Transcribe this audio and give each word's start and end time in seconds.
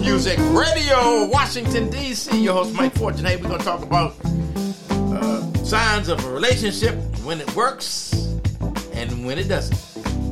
Music 0.00 0.38
Radio, 0.52 1.26
Washington, 1.26 1.90
D.C. 1.90 2.42
Your 2.42 2.54
host, 2.54 2.74
Mike 2.74 2.94
Fortune. 2.94 3.24
Hey, 3.24 3.36
we're 3.36 3.48
going 3.48 3.58
to 3.58 3.64
talk 3.64 3.82
about 3.82 4.14
uh, 4.90 5.42
signs 5.64 6.08
of 6.08 6.24
a 6.24 6.30
relationship, 6.30 6.94
when 7.24 7.40
it 7.40 7.54
works 7.54 8.14
and 8.94 9.26
when 9.26 9.38
it 9.38 9.48
doesn't. 9.48 9.76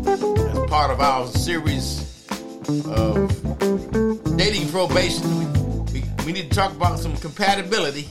As 0.06 0.70
part 0.70 0.90
of 0.90 1.00
our 1.00 1.26
series 1.26 2.00
of 2.86 3.28
dating 4.36 4.68
probation, 4.70 5.38
we, 5.38 6.00
we, 6.00 6.04
we 6.24 6.32
need 6.32 6.50
to 6.50 6.56
talk 6.56 6.72
about 6.72 6.98
some 6.98 7.16
compatibility. 7.16 8.08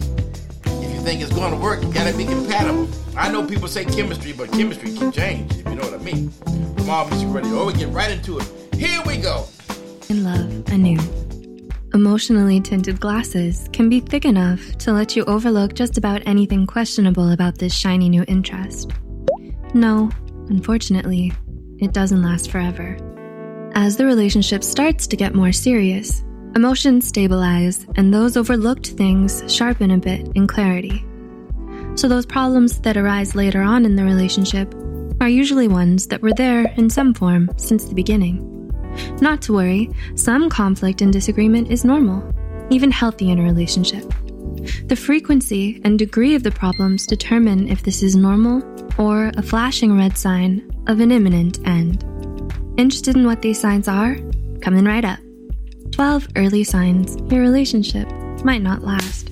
If 0.65 0.93
you 0.93 1.01
think 1.01 1.21
it's 1.21 1.33
going 1.33 1.51
to 1.51 1.57
work, 1.57 1.81
you 1.81 1.91
got 1.93 2.09
to 2.11 2.17
be 2.17 2.25
compatible. 2.25 2.87
I 3.17 3.31
know 3.31 3.45
people 3.45 3.67
say 3.67 3.85
chemistry, 3.85 4.33
but 4.33 4.51
chemistry 4.51 4.93
can 4.93 5.11
change, 5.11 5.51
if 5.57 5.65
you 5.67 5.75
know 5.75 5.83
what 5.83 5.93
I 5.93 6.03
mean. 6.03 6.31
All 6.89 7.07
Music 7.09 7.29
Radio. 7.31 7.59
Oh, 7.59 7.65
we 7.65 7.73
get 7.73 7.89
right 7.89 8.11
into 8.11 8.37
it. 8.37 8.75
Here 8.75 9.01
we 9.05 9.17
go. 9.17 9.47
In 10.09 10.23
love 10.23 10.69
anew. 10.71 11.24
Emotionally 11.95 12.59
tinted 12.59 12.99
glasses 12.99 13.69
can 13.71 13.87
be 13.87 14.01
thick 14.01 14.25
enough 14.25 14.59
to 14.79 14.91
let 14.91 15.15
you 15.15 15.23
overlook 15.23 15.73
just 15.73 15.97
about 15.97 16.21
anything 16.25 16.67
questionable 16.67 17.31
about 17.31 17.57
this 17.57 17.73
shiny 17.73 18.09
new 18.09 18.25
interest. 18.27 18.91
No, 19.73 20.11
unfortunately, 20.49 21.31
it 21.79 21.93
doesn't 21.93 22.21
last 22.21 22.51
forever. 22.51 22.97
As 23.75 23.95
the 23.95 24.05
relationship 24.05 24.61
starts 24.61 25.07
to 25.07 25.15
get 25.15 25.35
more 25.35 25.53
serious, 25.53 26.21
emotions 26.53 27.07
stabilize 27.07 27.87
and 27.95 28.13
those 28.13 28.35
overlooked 28.35 28.87
things 28.87 29.41
sharpen 29.47 29.91
a 29.91 29.97
bit 29.97 30.27
in 30.35 30.47
clarity. 30.47 31.05
So, 31.95 32.09
those 32.09 32.25
problems 32.25 32.77
that 32.79 32.97
arise 32.97 33.35
later 33.35 33.61
on 33.61 33.85
in 33.85 33.95
the 33.95 34.03
relationship 34.03 34.75
are 35.21 35.29
usually 35.29 35.69
ones 35.69 36.07
that 36.07 36.21
were 36.21 36.33
there 36.33 36.65
in 36.75 36.89
some 36.89 37.13
form 37.13 37.49
since 37.55 37.85
the 37.85 37.95
beginning. 37.95 38.54
Not 39.21 39.41
to 39.43 39.53
worry, 39.53 39.89
some 40.15 40.49
conflict 40.49 41.01
and 41.01 41.11
disagreement 41.11 41.71
is 41.71 41.85
normal, 41.85 42.23
even 42.69 42.91
healthy 42.91 43.29
in 43.31 43.39
a 43.39 43.43
relationship. 43.43 44.03
The 44.87 44.95
frequency 44.95 45.81
and 45.83 45.99
degree 45.99 46.35
of 46.35 46.43
the 46.43 46.51
problems 46.51 47.05
determine 47.05 47.69
if 47.69 47.83
this 47.83 48.01
is 48.01 48.15
normal 48.15 48.63
or 48.97 49.31
a 49.37 49.43
flashing 49.43 49.97
red 49.97 50.17
sign 50.17 50.69
of 50.87 50.99
an 50.99 51.11
imminent 51.11 51.59
end. 51.67 52.03
Interested 52.77 53.15
in 53.15 53.25
what 53.25 53.41
these 53.41 53.59
signs 53.59 53.87
are? 53.87 54.17
Coming 54.61 54.85
right 54.85 55.05
up. 55.05 55.19
12 55.91 56.27
early 56.35 56.63
signs 56.63 57.15
your 57.31 57.41
relationship 57.41 58.11
might 58.43 58.61
not 58.61 58.83
last. 58.83 59.29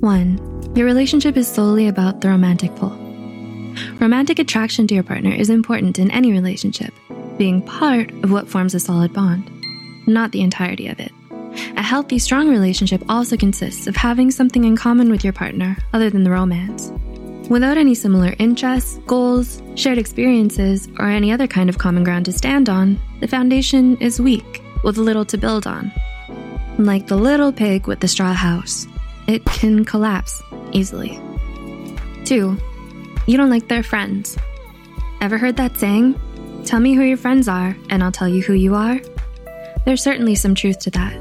1. 0.00 0.72
Your 0.74 0.86
relationship 0.86 1.36
is 1.36 1.48
solely 1.48 1.88
about 1.88 2.20
the 2.20 2.28
romantic 2.28 2.74
pull. 2.76 2.96
Romantic 3.98 4.38
attraction 4.38 4.86
to 4.86 4.94
your 4.94 5.04
partner 5.04 5.30
is 5.30 5.50
important 5.50 5.98
in 5.98 6.10
any 6.10 6.32
relationship, 6.32 6.92
being 7.40 7.62
part 7.62 8.10
of 8.22 8.30
what 8.30 8.46
forms 8.46 8.74
a 8.74 8.78
solid 8.78 9.14
bond, 9.14 9.50
not 10.06 10.30
the 10.30 10.42
entirety 10.42 10.88
of 10.88 11.00
it. 11.00 11.10
A 11.74 11.82
healthy, 11.82 12.18
strong 12.18 12.50
relationship 12.50 13.02
also 13.08 13.34
consists 13.34 13.86
of 13.86 13.96
having 13.96 14.30
something 14.30 14.64
in 14.64 14.76
common 14.76 15.10
with 15.10 15.24
your 15.24 15.32
partner 15.32 15.74
other 15.94 16.10
than 16.10 16.22
the 16.22 16.30
romance. 16.30 16.92
Without 17.48 17.78
any 17.78 17.94
similar 17.94 18.34
interests, 18.38 18.98
goals, 19.06 19.62
shared 19.74 19.96
experiences, 19.96 20.86
or 20.98 21.06
any 21.06 21.32
other 21.32 21.46
kind 21.46 21.70
of 21.70 21.78
common 21.78 22.04
ground 22.04 22.26
to 22.26 22.32
stand 22.32 22.68
on, 22.68 23.00
the 23.20 23.26
foundation 23.26 23.96
is 24.02 24.20
weak, 24.20 24.62
with 24.84 24.98
little 24.98 25.24
to 25.24 25.38
build 25.38 25.66
on. 25.66 25.90
Like 26.76 27.06
the 27.06 27.16
little 27.16 27.54
pig 27.54 27.86
with 27.86 28.00
the 28.00 28.08
straw 28.08 28.34
house, 28.34 28.86
it 29.26 29.42
can 29.46 29.86
collapse 29.86 30.42
easily. 30.72 31.18
2. 32.26 32.54
You 33.26 33.36
don't 33.38 33.48
like 33.48 33.68
their 33.68 33.82
friends. 33.82 34.36
Ever 35.22 35.38
heard 35.38 35.56
that 35.56 35.78
saying? 35.78 36.20
Tell 36.64 36.80
me 36.80 36.94
who 36.94 37.02
your 37.02 37.16
friends 37.16 37.48
are, 37.48 37.76
and 37.88 38.02
I'll 38.02 38.12
tell 38.12 38.28
you 38.28 38.42
who 38.42 38.52
you 38.52 38.74
are? 38.74 39.00
There's 39.84 40.02
certainly 40.02 40.34
some 40.34 40.54
truth 40.54 40.78
to 40.80 40.90
that. 40.90 41.14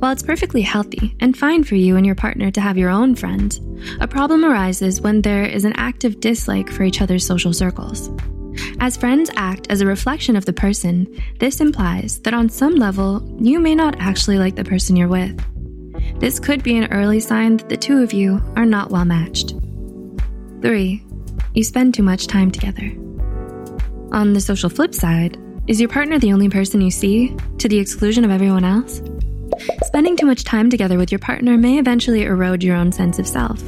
While 0.00 0.12
it's 0.12 0.22
perfectly 0.22 0.62
healthy 0.62 1.14
and 1.20 1.36
fine 1.36 1.62
for 1.62 1.76
you 1.76 1.96
and 1.96 2.04
your 2.04 2.16
partner 2.16 2.50
to 2.50 2.60
have 2.60 2.76
your 2.76 2.90
own 2.90 3.14
friends, 3.14 3.60
a 4.00 4.08
problem 4.08 4.44
arises 4.44 5.00
when 5.00 5.22
there 5.22 5.44
is 5.44 5.64
an 5.64 5.74
active 5.76 6.18
dislike 6.20 6.68
for 6.68 6.82
each 6.82 7.00
other's 7.00 7.24
social 7.24 7.52
circles. 7.52 8.10
As 8.80 8.96
friends 8.96 9.30
act 9.36 9.68
as 9.70 9.80
a 9.80 9.86
reflection 9.86 10.34
of 10.36 10.44
the 10.44 10.52
person, 10.52 11.06
this 11.38 11.60
implies 11.60 12.18
that 12.20 12.34
on 12.34 12.48
some 12.48 12.74
level, 12.74 13.22
you 13.40 13.60
may 13.60 13.74
not 13.74 13.96
actually 14.00 14.38
like 14.38 14.56
the 14.56 14.64
person 14.64 14.96
you're 14.96 15.08
with. 15.08 15.40
This 16.18 16.40
could 16.40 16.62
be 16.62 16.76
an 16.76 16.92
early 16.92 17.20
sign 17.20 17.58
that 17.58 17.68
the 17.68 17.76
two 17.76 18.02
of 18.02 18.12
you 18.12 18.42
are 18.56 18.66
not 18.66 18.90
well 18.90 19.04
matched. 19.04 19.54
3. 20.62 21.04
You 21.54 21.64
spend 21.64 21.94
too 21.94 22.02
much 22.02 22.26
time 22.26 22.50
together. 22.50 22.92
On 24.12 24.34
the 24.34 24.40
social 24.42 24.68
flip 24.68 24.94
side, 24.94 25.38
is 25.66 25.80
your 25.80 25.88
partner 25.88 26.18
the 26.18 26.34
only 26.34 26.50
person 26.50 26.82
you 26.82 26.90
see, 26.90 27.34
to 27.56 27.66
the 27.66 27.78
exclusion 27.78 28.26
of 28.26 28.30
everyone 28.30 28.62
else? 28.62 29.00
Spending 29.84 30.18
too 30.18 30.26
much 30.26 30.44
time 30.44 30.68
together 30.68 30.98
with 30.98 31.10
your 31.10 31.18
partner 31.18 31.56
may 31.56 31.78
eventually 31.78 32.24
erode 32.24 32.62
your 32.62 32.76
own 32.76 32.92
sense 32.92 33.18
of 33.18 33.26
self. 33.26 33.62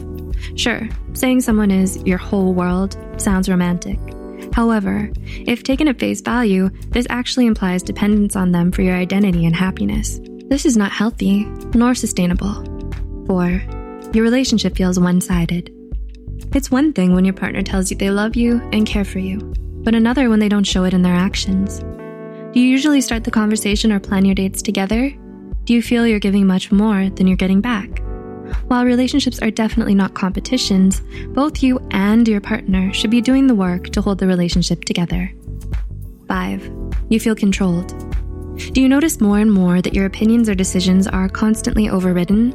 Sure, 0.54 0.86
saying 1.14 1.40
someone 1.40 1.70
is 1.70 1.96
your 2.04 2.18
whole 2.18 2.52
world 2.52 2.94
sounds 3.16 3.48
romantic. 3.48 3.98
However, 4.52 5.10
if 5.24 5.62
taken 5.62 5.88
at 5.88 5.98
face 5.98 6.20
value, 6.20 6.68
this 6.90 7.06
actually 7.08 7.46
implies 7.46 7.82
dependence 7.82 8.36
on 8.36 8.52
them 8.52 8.70
for 8.70 8.82
your 8.82 8.96
identity 8.96 9.46
and 9.46 9.56
happiness. 9.56 10.20
This 10.48 10.66
is 10.66 10.76
not 10.76 10.92
healthy 10.92 11.44
nor 11.74 11.94
sustainable. 11.94 12.62
4. 13.26 13.48
Your 14.12 14.22
relationship 14.22 14.76
feels 14.76 15.00
one 15.00 15.22
sided. 15.22 15.72
It's 16.54 16.70
one 16.70 16.92
thing 16.92 17.14
when 17.14 17.24
your 17.24 17.32
partner 17.32 17.62
tells 17.62 17.90
you 17.90 17.96
they 17.96 18.10
love 18.10 18.36
you 18.36 18.60
and 18.74 18.86
care 18.86 19.06
for 19.06 19.20
you, 19.20 19.54
but 19.84 19.94
another 19.94 20.28
when 20.28 20.40
they 20.40 20.48
don't 20.48 20.64
show 20.64 20.84
it 20.84 20.94
in 20.94 21.02
their 21.02 21.14
actions. 21.14 21.78
Do 22.52 22.60
you 22.60 22.66
usually 22.66 23.00
start 23.00 23.24
the 23.24 23.30
conversation 23.30 23.92
or 23.92 24.00
plan 24.00 24.24
your 24.24 24.34
dates 24.34 24.62
together, 24.62 25.10
do 25.64 25.72
you 25.72 25.80
feel 25.80 26.06
you're 26.06 26.18
giving 26.18 26.46
much 26.46 26.70
more 26.72 27.08
than 27.10 27.26
you're 27.26 27.36
getting 27.36 27.60
back? 27.60 28.02
While 28.68 28.84
relationships 28.84 29.40
are 29.40 29.50
definitely 29.50 29.94
not 29.94 30.14
competitions, 30.14 31.00
both 31.28 31.62
you 31.62 31.78
and 31.90 32.28
your 32.28 32.40
partner 32.40 32.92
should 32.92 33.10
be 33.10 33.20
doing 33.20 33.46
the 33.46 33.54
work 33.54 33.88
to 33.90 34.02
hold 34.02 34.18
the 34.18 34.26
relationship 34.26 34.84
together. 34.84 35.32
5. 36.28 36.94
You 37.08 37.18
feel 37.20 37.34
controlled. 37.34 37.88
Do 38.72 38.80
you 38.80 38.88
notice 38.88 39.20
more 39.20 39.38
and 39.38 39.50
more 39.50 39.82
that 39.82 39.94
your 39.94 40.06
opinions 40.06 40.48
or 40.48 40.54
decisions 40.54 41.06
are 41.06 41.28
constantly 41.28 41.88
overridden? 41.88 42.54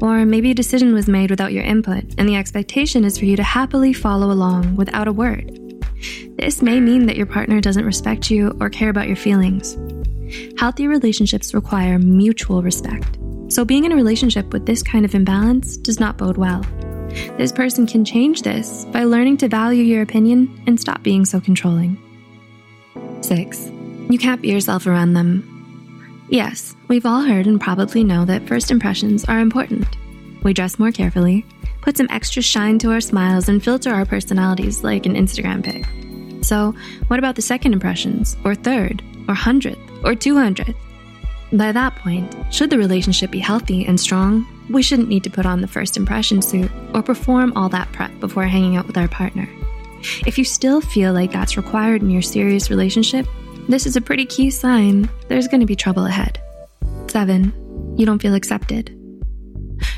Or 0.00 0.24
maybe 0.24 0.52
a 0.52 0.54
decision 0.54 0.94
was 0.94 1.08
made 1.08 1.30
without 1.30 1.52
your 1.52 1.64
input, 1.64 2.04
and 2.18 2.28
the 2.28 2.36
expectation 2.36 3.04
is 3.04 3.18
for 3.18 3.24
you 3.24 3.36
to 3.36 3.42
happily 3.42 3.92
follow 3.92 4.30
along 4.30 4.76
without 4.76 5.08
a 5.08 5.12
word. 5.12 5.63
This 6.36 6.62
may 6.62 6.80
mean 6.80 7.06
that 7.06 7.16
your 7.16 7.26
partner 7.26 7.60
doesn't 7.60 7.84
respect 7.84 8.30
you 8.30 8.56
or 8.60 8.70
care 8.70 8.90
about 8.90 9.06
your 9.06 9.16
feelings. 9.16 9.76
Healthy 10.58 10.88
relationships 10.88 11.54
require 11.54 11.98
mutual 11.98 12.62
respect. 12.62 13.18
So, 13.48 13.64
being 13.64 13.84
in 13.84 13.92
a 13.92 13.96
relationship 13.96 14.52
with 14.52 14.66
this 14.66 14.82
kind 14.82 15.04
of 15.04 15.14
imbalance 15.14 15.76
does 15.76 16.00
not 16.00 16.18
bode 16.18 16.36
well. 16.36 16.64
This 17.38 17.52
person 17.52 17.86
can 17.86 18.04
change 18.04 18.42
this 18.42 18.84
by 18.86 19.04
learning 19.04 19.36
to 19.38 19.48
value 19.48 19.84
your 19.84 20.02
opinion 20.02 20.62
and 20.66 20.80
stop 20.80 21.02
being 21.02 21.24
so 21.24 21.40
controlling. 21.40 21.98
6. 23.20 23.70
You 24.10 24.18
can't 24.18 24.42
be 24.42 24.48
yourself 24.48 24.86
around 24.86 25.14
them. 25.14 26.26
Yes, 26.28 26.74
we've 26.88 27.06
all 27.06 27.22
heard 27.22 27.46
and 27.46 27.60
probably 27.60 28.02
know 28.02 28.24
that 28.24 28.46
first 28.48 28.70
impressions 28.70 29.24
are 29.26 29.40
important. 29.40 29.86
We 30.42 30.52
dress 30.52 30.78
more 30.78 30.90
carefully, 30.90 31.46
put 31.84 31.98
some 31.98 32.08
extra 32.08 32.40
shine 32.40 32.78
to 32.78 32.90
our 32.90 33.00
smiles, 33.00 33.48
and 33.48 33.62
filter 33.62 33.92
our 33.92 34.06
personalities 34.06 34.82
like 34.82 35.04
an 35.04 35.14
Instagram 35.14 35.62
pic. 35.62 35.84
So, 36.42 36.74
what 37.08 37.18
about 37.18 37.36
the 37.36 37.42
second 37.42 37.74
impressions, 37.74 38.38
or 38.42 38.54
third, 38.54 39.02
or 39.28 39.34
hundredth, 39.34 39.78
or 40.02 40.14
200th? 40.14 40.74
By 41.52 41.72
that 41.72 41.94
point, 41.96 42.34
should 42.50 42.70
the 42.70 42.78
relationship 42.78 43.30
be 43.30 43.38
healthy 43.38 43.84
and 43.84 44.00
strong, 44.00 44.46
we 44.70 44.82
shouldn't 44.82 45.10
need 45.10 45.24
to 45.24 45.30
put 45.30 45.44
on 45.44 45.60
the 45.60 45.68
first 45.68 45.98
impression 45.98 46.40
suit 46.40 46.70
or 46.94 47.02
perform 47.02 47.52
all 47.54 47.68
that 47.68 47.92
prep 47.92 48.18
before 48.18 48.46
hanging 48.46 48.76
out 48.76 48.86
with 48.86 48.96
our 48.96 49.08
partner. 49.08 49.46
If 50.26 50.38
you 50.38 50.44
still 50.44 50.80
feel 50.80 51.12
like 51.12 51.32
that's 51.32 51.58
required 51.58 52.00
in 52.00 52.08
your 52.08 52.22
serious 52.22 52.70
relationship, 52.70 53.26
this 53.68 53.84
is 53.84 53.94
a 53.94 54.00
pretty 54.00 54.24
key 54.24 54.50
sign 54.50 55.08
there's 55.28 55.48
going 55.48 55.60
to 55.60 55.66
be 55.66 55.76
trouble 55.76 56.06
ahead. 56.06 56.40
7. 57.08 57.94
You 57.98 58.06
don't 58.06 58.20
feel 58.20 58.34
accepted. 58.34 59.03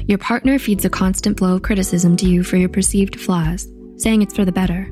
Your 0.06 0.18
partner 0.18 0.58
feeds 0.58 0.84
a 0.84 0.90
constant 0.90 1.38
flow 1.38 1.56
of 1.56 1.62
criticism 1.62 2.16
to 2.18 2.28
you 2.28 2.42
for 2.44 2.56
your 2.56 2.68
perceived 2.68 3.20
flaws, 3.20 3.68
saying 3.96 4.22
it's 4.22 4.34
for 4.34 4.44
the 4.44 4.52
better. 4.52 4.90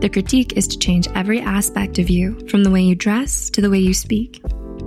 The 0.00 0.08
critique 0.08 0.54
is 0.56 0.66
to 0.68 0.78
change 0.78 1.08
every 1.14 1.40
aspect 1.40 1.98
of 1.98 2.10
you, 2.10 2.38
from 2.48 2.64
the 2.64 2.70
way 2.70 2.82
you 2.82 2.94
dress 2.94 3.50
to 3.50 3.60
the 3.60 3.70
way 3.70 3.78
you 3.78 3.94
speak. 3.94 4.42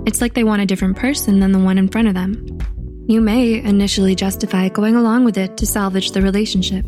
It's 0.06 0.20
like 0.20 0.34
they 0.34 0.44
want 0.44 0.62
a 0.62 0.66
different 0.66 0.96
person 0.96 1.40
than 1.40 1.52
the 1.52 1.58
one 1.58 1.78
in 1.78 1.88
front 1.88 2.08
of 2.08 2.14
them. 2.14 2.58
You 3.06 3.20
may 3.20 3.54
initially 3.54 4.14
justify 4.14 4.68
going 4.68 4.96
along 4.96 5.24
with 5.24 5.38
it 5.38 5.56
to 5.56 5.66
salvage 5.66 6.10
the 6.10 6.22
relationship, 6.22 6.84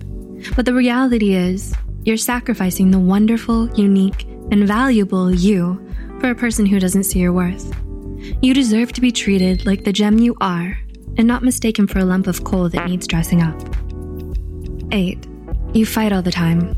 but 0.56 0.64
the 0.66 0.74
reality 0.74 1.34
is, 1.34 1.74
you're 2.04 2.16
sacrificing 2.16 2.90
the 2.90 2.98
wonderful, 2.98 3.68
unique, 3.74 4.24
and 4.50 4.68
valuable 4.68 5.32
you 5.32 5.80
for 6.20 6.30
a 6.30 6.34
person 6.34 6.66
who 6.66 6.78
doesn't 6.78 7.04
see 7.04 7.20
your 7.20 7.32
worth. 7.32 7.74
You 8.42 8.54
deserve 8.54 8.92
to 8.92 9.00
be 9.00 9.12
treated 9.12 9.66
like 9.66 9.84
the 9.84 9.92
gem 9.92 10.18
you 10.18 10.36
are 10.40 10.78
and 11.16 11.26
not 11.26 11.42
mistaken 11.42 11.86
for 11.86 11.98
a 11.98 12.04
lump 12.04 12.26
of 12.26 12.44
coal 12.44 12.68
that 12.68 12.86
needs 12.86 13.06
dressing 13.06 13.42
up. 13.42 13.60
8. 14.92 15.26
You 15.72 15.86
fight 15.86 16.12
all 16.12 16.22
the 16.22 16.30
time. 16.30 16.76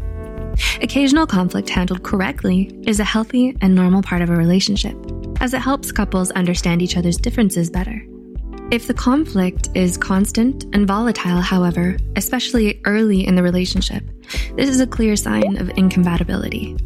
Occasional 0.80 1.26
conflict 1.26 1.68
handled 1.68 2.02
correctly 2.02 2.70
is 2.86 3.00
a 3.00 3.04
healthy 3.04 3.56
and 3.60 3.74
normal 3.74 4.02
part 4.02 4.22
of 4.22 4.30
a 4.30 4.36
relationship, 4.36 4.96
as 5.40 5.52
it 5.52 5.60
helps 5.60 5.92
couples 5.92 6.30
understand 6.30 6.82
each 6.82 6.96
other's 6.96 7.18
differences 7.18 7.70
better. 7.70 8.02
If 8.70 8.86
the 8.88 8.94
conflict 8.94 9.68
is 9.74 9.96
constant 9.96 10.64
and 10.74 10.88
volatile, 10.88 11.40
however, 11.40 11.96
especially 12.16 12.80
early 12.84 13.24
in 13.24 13.36
the 13.36 13.42
relationship, 13.42 14.02
this 14.56 14.68
is 14.68 14.80
a 14.80 14.86
clear 14.86 15.14
sign 15.14 15.56
of 15.58 15.70
incompatibility. 15.76 16.76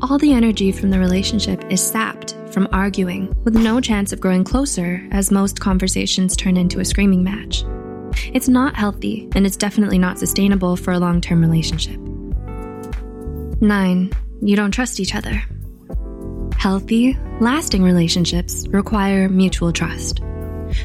All 0.00 0.18
the 0.18 0.32
energy 0.32 0.70
from 0.70 0.90
the 0.90 0.98
relationship 0.98 1.64
is 1.72 1.82
sapped 1.82 2.34
from 2.52 2.68
arguing, 2.72 3.34
with 3.44 3.54
no 3.54 3.80
chance 3.80 4.12
of 4.12 4.20
growing 4.20 4.44
closer, 4.44 5.06
as 5.10 5.30
most 5.30 5.58
conversations 5.58 6.36
turn 6.36 6.56
into 6.56 6.80
a 6.80 6.84
screaming 6.84 7.24
match. 7.24 7.64
It's 8.32 8.48
not 8.48 8.76
healthy, 8.76 9.28
and 9.34 9.46
it's 9.46 9.56
definitely 9.56 9.98
not 9.98 10.18
sustainable 10.18 10.76
for 10.76 10.92
a 10.92 10.98
long 10.98 11.20
term 11.20 11.40
relationship. 11.40 11.98
9. 13.60 14.12
You 14.42 14.56
don't 14.56 14.70
trust 14.72 15.00
each 15.00 15.14
other. 15.14 15.42
Healthy, 16.56 17.16
lasting 17.40 17.82
relationships 17.82 18.66
require 18.68 19.28
mutual 19.28 19.72
trust. 19.72 20.22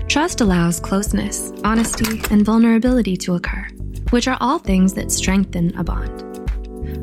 Trust 0.08 0.42
allows 0.42 0.80
closeness, 0.80 1.52
honesty, 1.64 2.22
and 2.32 2.46
vulnerability 2.46 3.18
to 3.18 3.36
occur, 3.36 3.68
which 4.10 4.28
are 4.28 4.38
all 4.40 4.60
things 4.60 4.94
that 4.94 5.12
strengthen 5.12 5.76
a 5.78 5.84
bond. 5.84 6.24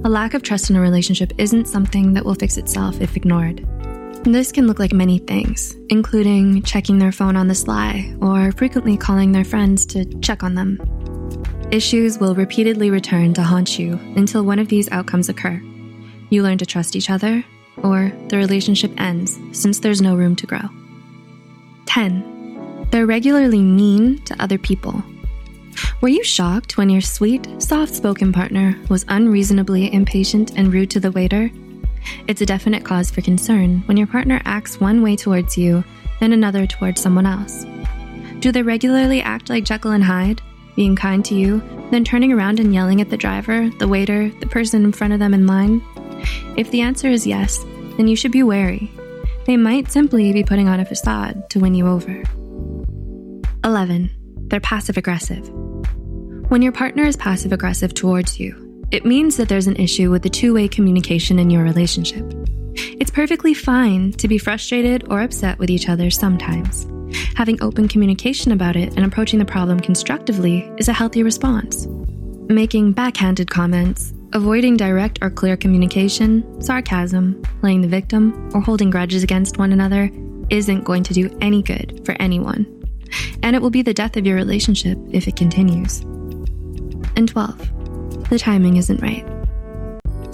A 0.05 0.09
lack 0.09 0.35
of 0.35 0.43
trust 0.43 0.71
in 0.71 0.77
a 0.77 0.81
relationship 0.81 1.33
isn't 1.39 1.67
something 1.67 2.13
that 2.15 2.25
will 2.25 2.35
fix 2.35 2.57
itself 2.57 3.01
if 3.01 3.17
ignored. 3.17 3.67
This 4.25 4.53
can 4.53 4.67
look 4.67 4.79
like 4.79 4.95
many 4.95 5.19
things, 5.19 5.77
including 5.91 6.63
checking 6.63 6.99
their 6.99 7.13
phone 7.13 7.37
on 7.37 7.47
the 7.47 7.55
sly 7.55 8.17
or 8.23 8.53
frequently 8.53 8.97
calling 8.97 9.33
their 9.33 9.45
friends 9.45 9.85
to 9.87 10.07
check 10.21 10.43
on 10.43 10.55
them. 10.55 10.81
Issues 11.71 12.19
will 12.19 12.35
repeatedly 12.35 12.91
return 12.91 13.35
to 13.35 13.43
haunt 13.43 13.79
you 13.79 13.99
until 14.17 14.43
one 14.43 14.59
of 14.59 14.69
these 14.69 14.91
outcomes 14.91 15.29
occur. 15.29 15.61
You 16.31 16.43
learn 16.43 16.57
to 16.57 16.65
trust 16.65 16.97
each 16.97 17.11
other, 17.11 17.45
or 17.83 18.13
the 18.29 18.39
relationship 18.39 18.99
ends 18.99 19.39
since 19.53 19.79
there's 19.79 20.01
no 20.01 20.17
room 20.17 20.37
to 20.37 20.47
grow. 20.47 20.71
10. 21.85 22.89
They're 22.91 23.07
regularly 23.07 23.61
mean 23.63 24.25
to 24.25 24.43
other 24.43 24.57
people. 24.57 25.05
Were 26.01 26.09
you 26.09 26.25
shocked 26.25 26.79
when 26.79 26.89
your 26.89 27.03
sweet, 27.03 27.47
soft 27.59 27.95
spoken 27.95 28.33
partner 28.33 28.79
was 28.89 29.05
unreasonably 29.09 29.93
impatient 29.93 30.57
and 30.57 30.73
rude 30.73 30.91
to 30.93 31.01
the 31.01 31.13
waiter? 31.13 31.51
It's 32.27 32.41
a 32.41 32.47
definite 32.47 32.85
cause 32.85 33.11
for 33.11 33.21
concern 33.21 33.83
when 33.87 33.97
your 33.97 34.07
partner 34.07 34.41
acts 34.45 34.81
one 34.81 35.03
way 35.03 35.17
towards 35.17 35.57
you 35.57 35.85
and 36.21 36.33
another 36.33 36.67
towards 36.67 37.01
someone 37.01 37.27
else. 37.27 37.67
Do 38.41 38.53
they 38.53 38.63
regularly 38.63 39.23
act 39.23 39.49
like 39.49 39.65
Jekyll 39.65 39.93
and 39.93 40.05
Hyde, 40.05 40.43
being 40.77 40.97
kind 40.97 41.25
to 41.27 41.35
you, 41.35 41.63
then 41.91 42.05
turning 42.05 42.33
around 42.33 42.61
and 42.61 42.75
yelling 42.75 43.01
at 43.01 43.11
the 43.11 43.17
driver, 43.17 43.71
the 43.79 43.89
waiter, 43.89 44.31
the 44.41 44.47
person 44.47 44.85
in 44.85 44.93
front 44.93 45.13
of 45.13 45.19
them 45.19 45.35
in 45.35 45.47
line? 45.47 45.83
If 46.57 46.71
the 46.71 46.81
answer 46.81 47.09
is 47.09 47.27
yes, 47.27 47.65
then 47.97 48.09
you 48.09 48.17
should 48.17 48.33
be 48.33 48.43
wary. 48.43 48.91
They 49.47 49.57
might 49.57 49.93
simply 49.93 50.33
be 50.33 50.45
putting 50.45 50.69
on 50.69 50.81
a 50.81 50.85
facade 50.85 51.51
to 51.51 51.61
win 51.61 51.75
you 51.75 51.87
over. 51.87 52.23
11. 53.65 54.11
They're 54.49 54.61
passive 54.61 54.97
aggressive. 54.97 55.49
When 56.49 56.63
your 56.63 56.73
partner 56.73 57.05
is 57.05 57.17
passive 57.17 57.53
aggressive 57.53 57.95
towards 57.95 58.39
you, 58.39 58.64
it 58.91 59.05
means 59.05 59.37
that 59.37 59.49
there's 59.49 59.67
an 59.67 59.77
issue 59.77 60.11
with 60.11 60.23
the 60.23 60.31
two 60.31 60.55
way 60.55 60.69
communication 60.69 61.39
in 61.39 61.51
your 61.51 61.65
relationship. 61.65 62.25
It's 62.77 63.11
perfectly 63.11 63.55
fine 63.55 64.13
to 64.13 64.29
be 64.29 64.39
frustrated 64.39 65.05
or 65.11 65.23
upset 65.23 65.59
with 65.59 65.71
each 65.71 65.89
other 65.89 66.11
sometimes. 66.11 66.87
Having 67.37 67.63
open 67.63 67.89
communication 67.89 68.53
about 68.53 68.77
it 68.77 68.95
and 68.97 69.05
approaching 69.05 69.39
the 69.39 69.45
problem 69.45 69.81
constructively 69.81 70.71
is 70.79 70.89
a 70.89 70.93
healthy 70.93 71.23
response. 71.23 71.87
Making 72.49 72.93
backhanded 72.93 73.51
comments, 73.51 74.13
avoiding 74.33 74.77
direct 74.77 75.19
or 75.23 75.31
clear 75.31 75.57
communication, 75.57 76.61
sarcasm, 76.61 77.41
playing 77.61 77.81
the 77.81 77.89
victim, 77.89 78.51
or 78.55 78.61
holding 78.61 78.91
grudges 78.91 79.23
against 79.23 79.59
one 79.59 79.73
another 79.73 80.11
isn't 80.51 80.85
going 80.85 81.03
to 81.05 81.15
do 81.15 81.37
any 81.41 81.63
good 81.63 82.03
for 82.05 82.13
anyone. 82.21 82.67
And 83.43 83.55
it 83.55 83.63
will 83.63 83.71
be 83.71 83.83
the 83.83 83.95
death 83.95 84.17
of 84.17 84.27
your 84.27 84.37
relationship 84.37 84.99
if 85.13 85.29
it 85.29 85.37
continues. 85.37 86.01
And 87.17 87.29
12 87.29 87.84
the 88.35 88.39
timing 88.41 88.79
isn't 88.79 89.01
right. 89.01 89.25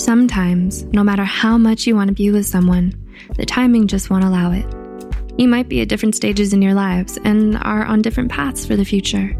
Sometimes, 0.00 0.84
no 0.84 1.04
matter 1.04 1.22
how 1.22 1.58
much 1.58 1.86
you 1.86 1.94
want 1.94 2.08
to 2.08 2.14
be 2.14 2.30
with 2.30 2.46
someone, 2.46 2.94
the 3.36 3.44
timing 3.44 3.88
just 3.88 4.08
won't 4.08 4.24
allow 4.24 4.52
it. 4.52 4.64
You 5.36 5.46
might 5.46 5.68
be 5.68 5.82
at 5.82 5.90
different 5.90 6.14
stages 6.14 6.54
in 6.54 6.62
your 6.62 6.72
lives 6.72 7.18
and 7.24 7.58
are 7.58 7.84
on 7.84 8.00
different 8.00 8.30
paths 8.30 8.64
for 8.64 8.74
the 8.74 8.86
future. 8.86 9.36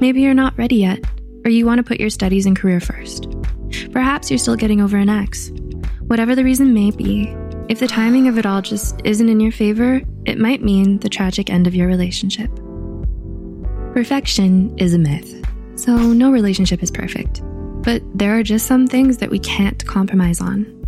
Maybe 0.00 0.22
you're 0.22 0.32
not 0.32 0.56
ready 0.56 0.76
yet, 0.76 1.00
or 1.44 1.50
you 1.50 1.66
want 1.66 1.80
to 1.80 1.82
put 1.82 2.00
your 2.00 2.08
studies 2.08 2.46
and 2.46 2.56
career 2.56 2.80
first. 2.80 3.28
Perhaps 3.92 4.30
you're 4.30 4.38
still 4.38 4.56
getting 4.56 4.80
over 4.80 4.96
an 4.96 5.10
ex. 5.10 5.50
Whatever 6.06 6.34
the 6.34 6.44
reason 6.44 6.72
may 6.72 6.92
be, 6.92 7.36
if 7.68 7.78
the 7.78 7.86
timing 7.86 8.26
of 8.26 8.38
it 8.38 8.46
all 8.46 8.62
just 8.62 9.02
isn't 9.04 9.28
in 9.28 9.38
your 9.38 9.52
favor, 9.52 10.00
it 10.24 10.38
might 10.38 10.62
mean 10.62 10.98
the 11.00 11.10
tragic 11.10 11.50
end 11.50 11.66
of 11.66 11.74
your 11.74 11.88
relationship. 11.88 12.50
Perfection 13.92 14.74
is 14.78 14.94
a 14.94 14.98
myth, 14.98 15.44
so 15.74 15.94
no 15.94 16.32
relationship 16.32 16.82
is 16.82 16.90
perfect. 16.90 17.42
But 17.82 18.02
there 18.14 18.38
are 18.38 18.42
just 18.42 18.66
some 18.66 18.86
things 18.86 19.18
that 19.18 19.30
we 19.30 19.38
can't 19.38 19.84
compromise 19.86 20.40
on. 20.40 20.82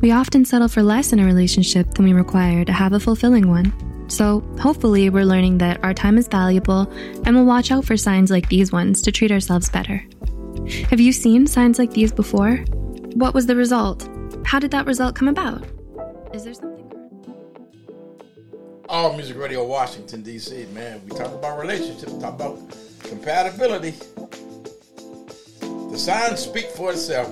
We 0.00 0.10
often 0.10 0.44
settle 0.44 0.68
for 0.68 0.82
less 0.82 1.12
in 1.12 1.20
a 1.20 1.24
relationship 1.24 1.94
than 1.94 2.04
we 2.04 2.12
require 2.12 2.64
to 2.64 2.72
have 2.72 2.92
a 2.92 3.00
fulfilling 3.00 3.48
one. 3.48 3.72
So, 4.08 4.40
hopefully, 4.60 5.08
we're 5.08 5.24
learning 5.24 5.58
that 5.58 5.82
our 5.84 5.94
time 5.94 6.18
is 6.18 6.28
valuable 6.28 6.90
and 7.24 7.36
we'll 7.36 7.46
watch 7.46 7.70
out 7.70 7.84
for 7.84 7.96
signs 7.96 8.30
like 8.30 8.48
these 8.48 8.72
ones 8.72 9.00
to 9.02 9.12
treat 9.12 9.30
ourselves 9.30 9.70
better. 9.70 10.04
Have 10.90 11.00
you 11.00 11.12
seen 11.12 11.46
signs 11.46 11.78
like 11.78 11.92
these 11.92 12.12
before? 12.12 12.56
What 13.14 13.34
was 13.34 13.46
the 13.46 13.56
result? 13.56 14.08
How 14.44 14.58
did 14.58 14.70
that 14.72 14.86
result 14.86 15.14
come 15.14 15.28
about? 15.28 15.64
Is 16.34 16.44
there 16.44 16.54
something? 16.54 16.72
All 18.88 19.14
Music 19.14 19.36
Radio 19.36 19.64
Washington, 19.64 20.22
D.C., 20.22 20.66
man. 20.74 21.00
We 21.08 21.16
talk 21.16 21.32
about 21.32 21.58
relationships, 21.58 22.12
talk 22.18 22.34
about 22.34 22.58
compatibility. 23.04 23.94
The 25.92 25.98
signs 25.98 26.40
speak 26.40 26.70
for 26.70 26.92
itself. 26.92 27.28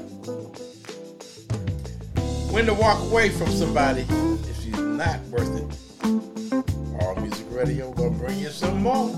When 2.52 2.66
to 2.66 2.74
walk 2.74 3.00
away 3.10 3.30
from 3.30 3.48
somebody 3.50 4.02
if 4.02 4.62
she's 4.62 4.78
not 4.78 5.18
worth 5.28 5.56
it. 5.56 7.02
All 7.02 7.16
Music 7.16 7.46
Radio 7.52 7.90
gonna 7.94 8.10
bring 8.10 8.38
you 8.38 8.50
some 8.50 8.82
more 8.82 9.08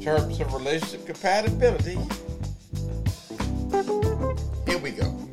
terms 0.00 0.38
of 0.38 0.54
relationship 0.54 1.04
compatibility. 1.04 1.98
Here 4.66 4.78
we 4.78 4.92
go 4.92 5.31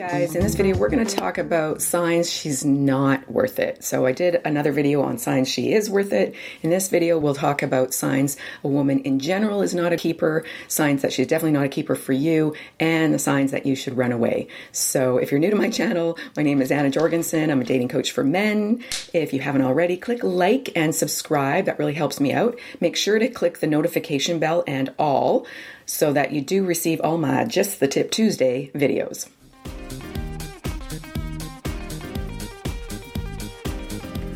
guys, 0.00 0.34
in 0.34 0.42
this 0.42 0.54
video 0.54 0.74
we're 0.78 0.88
going 0.88 1.06
to 1.06 1.14
talk 1.14 1.36
about 1.36 1.82
signs 1.82 2.32
she's 2.32 2.64
not 2.64 3.30
worth 3.30 3.58
it. 3.58 3.84
So 3.84 4.06
I 4.06 4.12
did 4.12 4.40
another 4.46 4.72
video 4.72 5.02
on 5.02 5.18
signs 5.18 5.46
she 5.46 5.74
is 5.74 5.90
worth 5.90 6.14
it. 6.14 6.34
In 6.62 6.70
this 6.70 6.88
video 6.88 7.18
we'll 7.18 7.34
talk 7.34 7.62
about 7.62 7.92
signs 7.92 8.38
a 8.64 8.68
woman 8.68 9.00
in 9.00 9.18
general 9.18 9.60
is 9.60 9.74
not 9.74 9.92
a 9.92 9.98
keeper, 9.98 10.42
signs 10.68 11.02
that 11.02 11.12
she's 11.12 11.26
definitely 11.26 11.52
not 11.52 11.66
a 11.66 11.68
keeper 11.68 11.94
for 11.94 12.14
you, 12.14 12.54
and 12.78 13.12
the 13.12 13.18
signs 13.18 13.50
that 13.50 13.66
you 13.66 13.76
should 13.76 13.94
run 13.94 14.10
away. 14.10 14.48
So 14.72 15.18
if 15.18 15.30
you're 15.30 15.38
new 15.38 15.50
to 15.50 15.56
my 15.56 15.68
channel, 15.68 16.16
my 16.34 16.42
name 16.42 16.62
is 16.62 16.72
Anna 16.72 16.88
Jorgensen. 16.88 17.50
I'm 17.50 17.60
a 17.60 17.64
dating 17.64 17.88
coach 17.88 18.10
for 18.10 18.24
men. 18.24 18.82
If 19.12 19.34
you 19.34 19.40
haven't 19.40 19.60
already, 19.60 19.98
click 19.98 20.24
like 20.24 20.72
and 20.74 20.94
subscribe. 20.94 21.66
That 21.66 21.78
really 21.78 21.92
helps 21.92 22.20
me 22.20 22.32
out. 22.32 22.58
Make 22.80 22.96
sure 22.96 23.18
to 23.18 23.28
click 23.28 23.58
the 23.58 23.66
notification 23.66 24.38
bell 24.38 24.64
and 24.66 24.94
all 24.98 25.46
so 25.84 26.10
that 26.14 26.32
you 26.32 26.40
do 26.40 26.64
receive 26.64 27.02
all 27.02 27.18
my 27.18 27.44
Just 27.44 27.80
the 27.80 27.88
Tip 27.88 28.10
Tuesday 28.10 28.70
videos. 28.74 29.28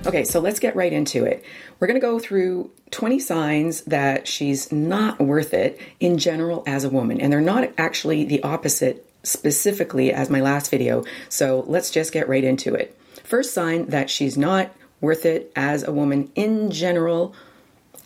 Okay, 0.07 0.25
so 0.25 0.39
let's 0.39 0.61
get 0.61 0.77
right 0.77 0.93
into 0.93 1.25
it. 1.25 1.43
We're 1.81 1.87
going 1.87 1.99
to 1.99 2.07
go 2.07 2.19
through 2.19 2.71
20 2.91 3.19
signs 3.21 3.81
that 3.83 4.29
she's 4.29 4.71
not 4.71 5.19
worth 5.19 5.55
it 5.55 5.81
in 5.99 6.19
general 6.19 6.63
as 6.67 6.85
a 6.85 6.91
woman. 6.91 7.21
And 7.23 7.33
they're 7.33 7.41
not 7.41 7.71
actually 7.79 8.25
the 8.25 8.43
opposite 8.43 9.11
specifically 9.23 10.13
as 10.13 10.29
my 10.29 10.43
last 10.43 10.71
video. 10.71 11.05
So 11.31 11.65
let's 11.67 11.91
just 11.91 12.13
get 12.13 12.29
right 12.29 12.45
into 12.45 12.75
it. 12.75 12.99
First 13.23 13.55
sign 13.55 13.87
that 13.87 14.11
she's 14.11 14.37
not 14.37 14.71
worth 15.01 15.25
it 15.25 15.51
as 15.57 15.83
a 15.83 15.93
woman 15.93 16.31
in 16.35 16.71
general 16.71 17.35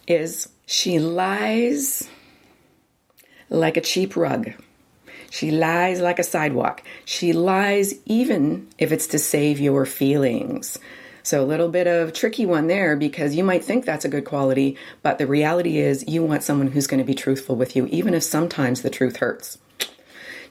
is 0.07 0.49
she 0.67 1.01
lies 1.01 2.09
like 3.51 3.77
a 3.77 3.81
cheap 3.81 4.17
rug. 4.17 4.53
She 5.31 5.51
lies 5.51 6.01
like 6.01 6.21
a 6.21 6.25
sidewalk. 6.25 6.83
She 7.05 7.33
lies 7.33 7.95
even 8.07 8.69
if 8.79 8.93
it's 8.93 9.09
to 9.09 9.19
save 9.19 9.59
your 9.59 9.85
feelings. 9.85 10.79
So, 11.29 11.43
a 11.43 11.45
little 11.45 11.69
bit 11.69 11.87
of 11.87 12.15
tricky 12.15 12.47
one 12.47 12.69
there 12.69 12.97
because 12.97 13.35
you 13.35 13.45
might 13.45 13.63
think 13.63 13.85
that's 13.85 14.07
a 14.07 14.09
good 14.09 14.25
quality, 14.25 14.79
but 15.03 15.19
the 15.19 15.27
reality 15.27 15.77
is 15.77 16.09
you 16.09 16.25
want 16.25 16.43
someone 16.43 16.69
who's 16.69 16.87
going 16.87 17.01
to 17.01 17.05
be 17.05 17.13
truthful 17.13 17.55
with 17.55 17.77
you, 17.77 17.85
even 17.89 18.15
if 18.15 18.23
sometimes 18.23 18.81
the 18.81 18.89
truth 18.89 19.19
hurts. 19.19 19.59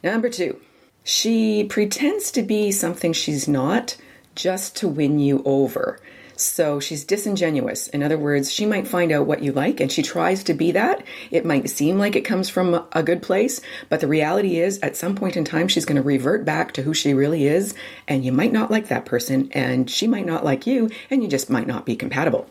Number 0.04 0.28
two, 0.28 0.60
she 1.02 1.64
pretends 1.64 2.30
to 2.30 2.42
be 2.42 2.70
something 2.70 3.12
she's 3.12 3.48
not 3.48 3.96
just 4.36 4.76
to 4.76 4.86
win 4.86 5.18
you 5.18 5.42
over. 5.44 5.98
So 6.40 6.78
she's 6.78 7.04
disingenuous. 7.04 7.88
In 7.88 8.00
other 8.00 8.16
words, 8.16 8.52
she 8.52 8.64
might 8.64 8.86
find 8.86 9.10
out 9.10 9.26
what 9.26 9.42
you 9.42 9.50
like 9.50 9.80
and 9.80 9.90
she 9.90 10.02
tries 10.02 10.44
to 10.44 10.54
be 10.54 10.70
that. 10.70 11.04
It 11.32 11.44
might 11.44 11.68
seem 11.68 11.98
like 11.98 12.14
it 12.14 12.24
comes 12.24 12.48
from 12.48 12.86
a 12.92 13.02
good 13.02 13.22
place, 13.22 13.60
but 13.88 13.98
the 13.98 14.06
reality 14.06 14.60
is 14.60 14.78
at 14.78 14.96
some 14.96 15.16
point 15.16 15.36
in 15.36 15.44
time, 15.44 15.66
she's 15.66 15.84
going 15.84 15.96
to 15.96 16.02
revert 16.02 16.44
back 16.44 16.72
to 16.74 16.82
who 16.82 16.94
she 16.94 17.12
really 17.12 17.48
is. 17.48 17.74
And 18.06 18.24
you 18.24 18.30
might 18.30 18.52
not 18.52 18.70
like 18.70 18.86
that 18.86 19.04
person 19.04 19.50
and 19.52 19.90
she 19.90 20.06
might 20.06 20.26
not 20.26 20.44
like 20.44 20.64
you 20.64 20.90
and 21.10 21.24
you 21.24 21.28
just 21.28 21.50
might 21.50 21.66
not 21.66 21.84
be 21.84 21.96
compatible. 21.96 22.48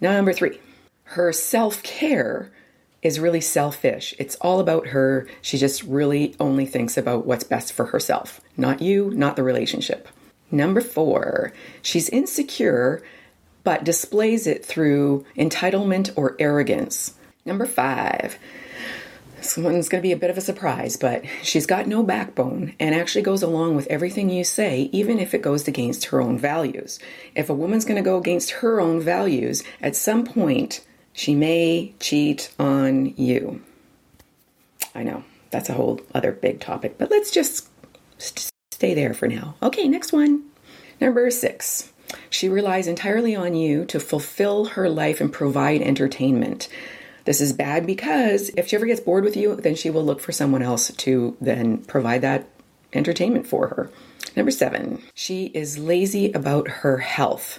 Number 0.00 0.32
three, 0.32 0.58
her 1.04 1.32
self 1.32 1.84
care 1.84 2.50
is 3.02 3.20
really 3.20 3.40
selfish. 3.40 4.14
It's 4.18 4.34
all 4.36 4.58
about 4.58 4.88
her. 4.88 5.28
She 5.42 5.58
just 5.58 5.84
really 5.84 6.34
only 6.40 6.66
thinks 6.66 6.96
about 6.96 7.24
what's 7.24 7.44
best 7.44 7.72
for 7.72 7.86
herself, 7.86 8.40
not 8.56 8.82
you, 8.82 9.10
not 9.12 9.36
the 9.36 9.44
relationship. 9.44 10.08
Number 10.50 10.80
four, 10.80 11.52
she's 11.82 12.08
insecure 12.08 13.02
but 13.62 13.84
displays 13.84 14.46
it 14.46 14.64
through 14.64 15.24
entitlement 15.36 16.12
or 16.16 16.36
arrogance. 16.38 17.14
Number 17.44 17.66
five, 17.66 18.38
this 19.36 19.56
one's 19.56 19.88
going 19.88 20.00
to 20.00 20.06
be 20.06 20.12
a 20.12 20.16
bit 20.16 20.30
of 20.30 20.38
a 20.38 20.42
surprise, 20.42 20.96
but 20.96 21.24
she's 21.42 21.66
got 21.66 21.86
no 21.86 22.02
backbone 22.02 22.74
and 22.78 22.94
actually 22.94 23.22
goes 23.22 23.42
along 23.42 23.76
with 23.76 23.86
everything 23.86 24.30
you 24.30 24.44
say, 24.44 24.90
even 24.92 25.18
if 25.18 25.34
it 25.34 25.42
goes 25.42 25.66
against 25.66 26.06
her 26.06 26.20
own 26.20 26.38
values. 26.38 26.98
If 27.34 27.48
a 27.48 27.54
woman's 27.54 27.84
going 27.84 27.96
to 27.96 28.08
go 28.08 28.18
against 28.18 28.50
her 28.50 28.80
own 28.80 29.00
values, 29.00 29.62
at 29.80 29.96
some 29.96 30.24
point, 30.24 30.84
she 31.12 31.34
may 31.34 31.94
cheat 32.00 32.52
on 32.58 33.14
you. 33.16 33.62
I 34.94 35.02
know, 35.02 35.24
that's 35.50 35.68
a 35.68 35.74
whole 35.74 36.00
other 36.14 36.32
big 36.32 36.60
topic, 36.60 36.96
but 36.98 37.10
let's 37.10 37.30
just 37.30 37.68
stay 38.70 38.94
there 38.94 39.12
for 39.12 39.26
now. 39.26 39.54
Okay, 39.62 39.88
next 39.88 40.12
one. 40.12 40.44
Number 41.00 41.30
six, 41.30 41.92
she 42.28 42.48
relies 42.48 42.86
entirely 42.86 43.34
on 43.34 43.54
you 43.54 43.84
to 43.86 43.98
fulfill 43.98 44.66
her 44.66 44.88
life 44.88 45.20
and 45.20 45.32
provide 45.32 45.82
entertainment. 45.82 46.68
This 47.24 47.40
is 47.40 47.52
bad 47.52 47.84
because 47.86 48.50
if 48.56 48.68
she 48.68 48.76
ever 48.76 48.86
gets 48.86 49.00
bored 49.00 49.24
with 49.24 49.36
you, 49.36 49.56
then 49.56 49.74
she 49.74 49.90
will 49.90 50.04
look 50.04 50.20
for 50.20 50.32
someone 50.32 50.62
else 50.62 50.90
to 50.92 51.36
then 51.40 51.78
provide 51.78 52.22
that 52.22 52.48
entertainment 52.92 53.46
for 53.46 53.68
her. 53.68 53.90
Number 54.36 54.50
seven, 54.50 55.02
she 55.14 55.46
is 55.46 55.78
lazy 55.78 56.32
about 56.32 56.68
her 56.68 56.98
health 56.98 57.58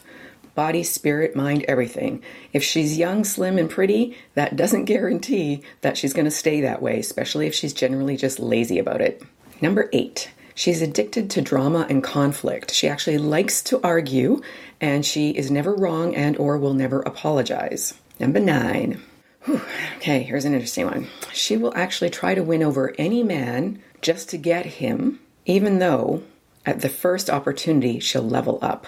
body, 0.54 0.84
spirit, 0.84 1.36
mind, 1.36 1.64
everything. 1.68 2.22
If 2.52 2.64
she's 2.64 2.98
young, 2.98 3.24
slim, 3.24 3.58
and 3.58 3.70
pretty, 3.70 4.18
that 4.36 4.56
doesn't 4.56 4.86
guarantee 4.94 5.64
that 5.82 5.98
she's 5.98 6.14
going 6.14 6.26
to 6.26 6.32
stay 6.32 6.62
that 6.62 6.82
way, 6.82 7.00
especially 7.00 7.48
if 7.48 7.56
she's 7.56 7.74
generally 7.74 8.18
just 8.18 8.40
lazy 8.40 8.78
about 8.80 9.02
it. 9.02 9.24
Number 9.62 9.90
eight, 9.94 10.32
She's 10.56 10.82
addicted 10.82 11.30
to 11.32 11.42
drama 11.42 11.86
and 11.90 12.04
conflict. 12.04 12.74
She 12.74 12.88
actually 12.88 13.18
likes 13.18 13.62
to 13.64 13.80
argue 13.84 14.42
and 14.80 15.06
she 15.06 15.32
is 15.32 15.52
never 15.52 15.74
wrong 15.74 16.16
and 16.16 16.38
or 16.38 16.58
will 16.58 16.74
never 16.74 17.02
apologize. 17.02 17.94
Number 18.20 18.40
9. 18.40 19.02
Whew. 19.44 19.62
Okay, 19.98 20.24
here's 20.24 20.46
an 20.46 20.54
interesting 20.54 20.86
one. 20.86 21.08
She 21.34 21.58
will 21.58 21.74
actually 21.76 22.10
try 22.10 22.36
to 22.36 22.44
win 22.44 22.62
over 22.62 22.94
any 22.98 23.24
man 23.24 23.82
just 24.02 24.30
to 24.30 24.38
get 24.38 24.66
him, 24.66 25.20
even 25.46 25.80
though 25.80 26.24
at 26.66 26.82
the 26.82 26.90
first 26.90 27.30
opportunity 27.30 28.00
she'll 28.00 28.22
level 28.22 28.60
up. 28.62 28.88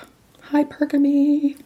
Hypergamy. 0.50 1.60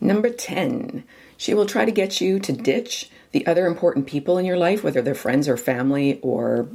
Number 0.00 0.30
10. 0.30 1.04
She 1.36 1.54
will 1.54 1.66
try 1.66 1.84
to 1.84 1.92
get 1.92 2.20
you 2.20 2.40
to 2.40 2.52
ditch 2.52 3.10
the 3.30 3.46
other 3.46 3.66
important 3.66 4.06
people 4.06 4.38
in 4.38 4.44
your 4.44 4.56
life, 4.56 4.82
whether 4.82 5.02
they're 5.02 5.14
friends 5.14 5.48
or 5.48 5.56
family 5.56 6.18
or 6.22 6.68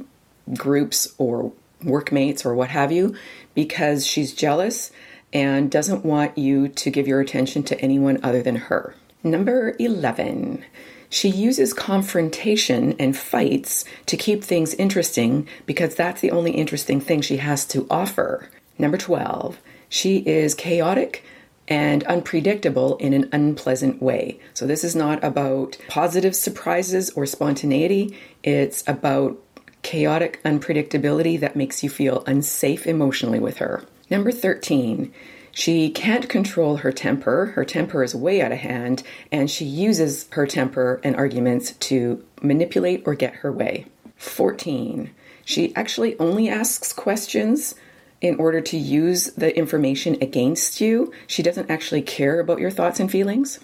groups 0.56 1.14
or 1.18 1.52
workmates 1.82 2.44
or 2.44 2.54
what 2.54 2.70
have 2.70 2.92
you 2.92 3.14
because 3.54 4.06
she's 4.06 4.32
jealous 4.32 4.90
and 5.32 5.70
doesn't 5.70 6.04
want 6.04 6.36
you 6.38 6.68
to 6.68 6.90
give 6.90 7.06
your 7.06 7.20
attention 7.20 7.62
to 7.62 7.80
anyone 7.80 8.18
other 8.22 8.42
than 8.42 8.56
her. 8.56 8.94
Number 9.22 9.74
11. 9.78 10.64
She 11.10 11.28
uses 11.28 11.72
confrontation 11.72 12.94
and 12.98 13.16
fights 13.16 13.84
to 14.06 14.16
keep 14.16 14.44
things 14.44 14.74
interesting 14.74 15.48
because 15.66 15.94
that's 15.94 16.20
the 16.20 16.30
only 16.30 16.52
interesting 16.52 17.00
thing 17.00 17.20
she 17.20 17.38
has 17.38 17.66
to 17.66 17.86
offer. 17.90 18.48
Number 18.78 18.98
12. 18.98 19.58
She 19.88 20.18
is 20.18 20.54
chaotic 20.54 21.24
and 21.66 22.02
unpredictable 22.04 22.96
in 22.96 23.12
an 23.12 23.28
unpleasant 23.32 24.02
way. 24.02 24.40
So, 24.54 24.66
this 24.66 24.84
is 24.84 24.96
not 24.96 25.22
about 25.22 25.76
positive 25.88 26.34
surprises 26.34 27.10
or 27.10 27.26
spontaneity, 27.26 28.16
it's 28.42 28.82
about 28.86 29.38
chaotic 29.82 30.42
unpredictability 30.42 31.38
that 31.40 31.56
makes 31.56 31.82
you 31.82 31.90
feel 31.90 32.24
unsafe 32.26 32.86
emotionally 32.86 33.38
with 33.38 33.58
her. 33.58 33.84
Number 34.10 34.32
13, 34.32 35.12
she 35.52 35.90
can't 35.90 36.28
control 36.28 36.78
her 36.78 36.92
temper. 36.92 37.46
Her 37.46 37.64
temper 37.64 38.02
is 38.02 38.14
way 38.14 38.40
out 38.40 38.52
of 38.52 38.58
hand, 38.58 39.02
and 39.32 39.50
she 39.50 39.64
uses 39.64 40.28
her 40.30 40.46
temper 40.46 41.00
and 41.02 41.16
arguments 41.16 41.72
to 41.72 42.24
manipulate 42.40 43.02
or 43.06 43.14
get 43.14 43.36
her 43.36 43.52
way. 43.52 43.86
14, 44.16 45.10
she 45.44 45.74
actually 45.74 46.18
only 46.18 46.48
asks 46.48 46.92
questions 46.92 47.74
in 48.20 48.36
order 48.36 48.60
to 48.60 48.76
use 48.76 49.26
the 49.34 49.56
information 49.56 50.16
against 50.20 50.80
you. 50.80 51.12
She 51.26 51.42
doesn't 51.42 51.70
actually 51.70 52.02
care 52.02 52.40
about 52.40 52.58
your 52.58 52.70
thoughts 52.70 53.00
and 53.00 53.10
feelings. 53.10 53.60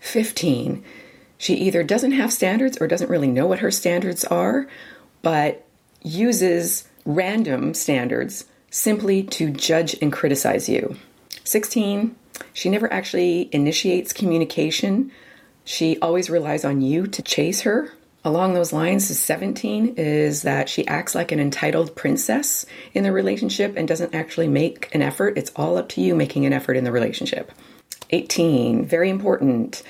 15, 0.00 0.84
she 1.38 1.54
either 1.54 1.82
doesn't 1.82 2.12
have 2.12 2.32
standards 2.32 2.78
or 2.80 2.86
doesn't 2.86 3.10
really 3.10 3.28
know 3.28 3.46
what 3.46 3.60
her 3.60 3.70
standards 3.70 4.24
are, 4.24 4.66
but 5.24 5.66
uses 6.02 6.86
random 7.04 7.74
standards 7.74 8.44
simply 8.70 9.22
to 9.22 9.50
judge 9.50 9.96
and 10.00 10.12
criticize 10.12 10.68
you. 10.68 10.96
16, 11.44 12.14
she 12.52 12.68
never 12.68 12.92
actually 12.92 13.48
initiates 13.52 14.12
communication. 14.12 15.10
She 15.64 15.98
always 16.00 16.30
relies 16.30 16.64
on 16.64 16.82
you 16.82 17.06
to 17.06 17.22
chase 17.22 17.62
her. 17.62 17.90
Along 18.22 18.54
those 18.54 18.72
lines, 18.72 19.06
17 19.18 19.94
is 19.96 20.42
that 20.42 20.68
she 20.68 20.86
acts 20.86 21.14
like 21.14 21.32
an 21.32 21.40
entitled 21.40 21.94
princess 21.96 22.64
in 22.92 23.02
the 23.02 23.12
relationship 23.12 23.76
and 23.76 23.88
doesn't 23.88 24.14
actually 24.14 24.48
make 24.48 24.94
an 24.94 25.02
effort. 25.02 25.36
It's 25.36 25.52
all 25.56 25.76
up 25.76 25.88
to 25.90 26.00
you 26.00 26.14
making 26.14 26.46
an 26.46 26.52
effort 26.52 26.76
in 26.76 26.84
the 26.84 26.92
relationship. 26.92 27.52
18, 28.10 28.86
very 28.86 29.10
important. 29.10 29.82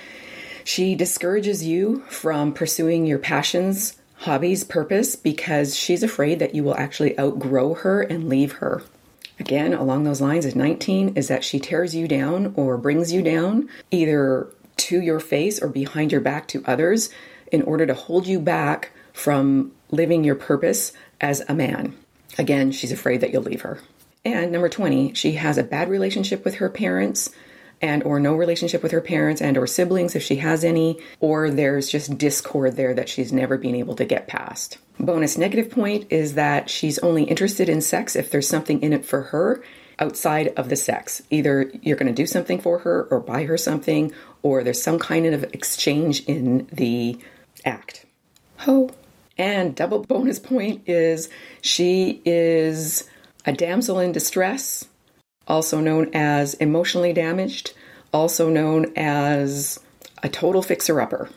She 0.64 0.94
discourages 0.94 1.64
you 1.64 2.04
from 2.08 2.52
pursuing 2.52 3.06
your 3.06 3.18
passions 3.18 3.96
hobbies 4.24 4.64
purpose 4.64 5.16
because 5.16 5.76
she's 5.76 6.02
afraid 6.02 6.38
that 6.38 6.54
you 6.54 6.64
will 6.64 6.76
actually 6.76 7.18
outgrow 7.18 7.74
her 7.74 8.00
and 8.00 8.28
leave 8.28 8.52
her. 8.52 8.82
Again, 9.38 9.74
along 9.74 10.04
those 10.04 10.20
lines, 10.20 10.46
at 10.46 10.56
19 10.56 11.16
is 11.16 11.28
that 11.28 11.44
she 11.44 11.58
tears 11.58 11.94
you 11.94 12.08
down 12.08 12.54
or 12.56 12.78
brings 12.78 13.12
you 13.12 13.20
down, 13.20 13.68
either 13.90 14.48
to 14.76 15.00
your 15.00 15.20
face 15.20 15.60
or 15.60 15.68
behind 15.68 16.10
your 16.10 16.20
back 16.20 16.48
to 16.48 16.64
others, 16.66 17.10
in 17.52 17.62
order 17.62 17.84
to 17.84 17.94
hold 17.94 18.26
you 18.26 18.40
back 18.40 18.92
from 19.12 19.72
living 19.90 20.24
your 20.24 20.34
purpose 20.34 20.92
as 21.20 21.42
a 21.48 21.54
man. 21.54 21.94
Again, 22.38 22.72
she's 22.72 22.92
afraid 22.92 23.20
that 23.20 23.32
you'll 23.32 23.42
leave 23.42 23.60
her. 23.60 23.78
And 24.24 24.50
number 24.50 24.70
20, 24.70 25.12
she 25.14 25.32
has 25.32 25.58
a 25.58 25.62
bad 25.62 25.90
relationship 25.90 26.44
with 26.44 26.54
her 26.56 26.70
parents 26.70 27.28
and 27.80 28.02
or 28.02 28.20
no 28.20 28.34
relationship 28.34 28.82
with 28.82 28.92
her 28.92 29.00
parents 29.00 29.40
and 29.40 29.56
or 29.56 29.66
siblings 29.66 30.14
if 30.14 30.22
she 30.22 30.36
has 30.36 30.64
any 30.64 30.98
or 31.20 31.50
there's 31.50 31.88
just 31.88 32.16
discord 32.18 32.76
there 32.76 32.94
that 32.94 33.08
she's 33.08 33.32
never 33.32 33.58
been 33.58 33.74
able 33.74 33.94
to 33.96 34.04
get 34.04 34.28
past. 34.28 34.78
Bonus 34.98 35.36
negative 35.36 35.70
point 35.70 36.06
is 36.10 36.34
that 36.34 36.70
she's 36.70 36.98
only 37.00 37.24
interested 37.24 37.68
in 37.68 37.80
sex 37.80 38.14
if 38.16 38.30
there's 38.30 38.48
something 38.48 38.80
in 38.82 38.92
it 38.92 39.04
for 39.04 39.22
her 39.22 39.62
outside 39.98 40.48
of 40.56 40.68
the 40.68 40.76
sex. 40.76 41.22
Either 41.30 41.70
you're 41.82 41.96
going 41.96 42.12
to 42.12 42.22
do 42.22 42.26
something 42.26 42.60
for 42.60 42.80
her 42.80 43.04
or 43.10 43.20
buy 43.20 43.44
her 43.44 43.56
something 43.56 44.12
or 44.42 44.62
there's 44.62 44.82
some 44.82 44.98
kind 44.98 45.26
of 45.26 45.44
exchange 45.54 46.24
in 46.24 46.68
the 46.72 47.18
act. 47.64 48.06
Ho. 48.58 48.90
And 49.36 49.74
double 49.74 50.04
bonus 50.04 50.38
point 50.38 50.88
is 50.88 51.28
she 51.60 52.22
is 52.24 53.08
a 53.44 53.52
damsel 53.52 53.98
in 53.98 54.12
distress 54.12 54.86
also 55.46 55.80
known 55.80 56.10
as 56.14 56.54
emotionally 56.54 57.12
damaged, 57.12 57.72
also 58.12 58.48
known 58.48 58.92
as 58.96 59.78
a 60.22 60.28
total 60.28 60.62
fixer 60.62 61.00
upper. 61.00 61.28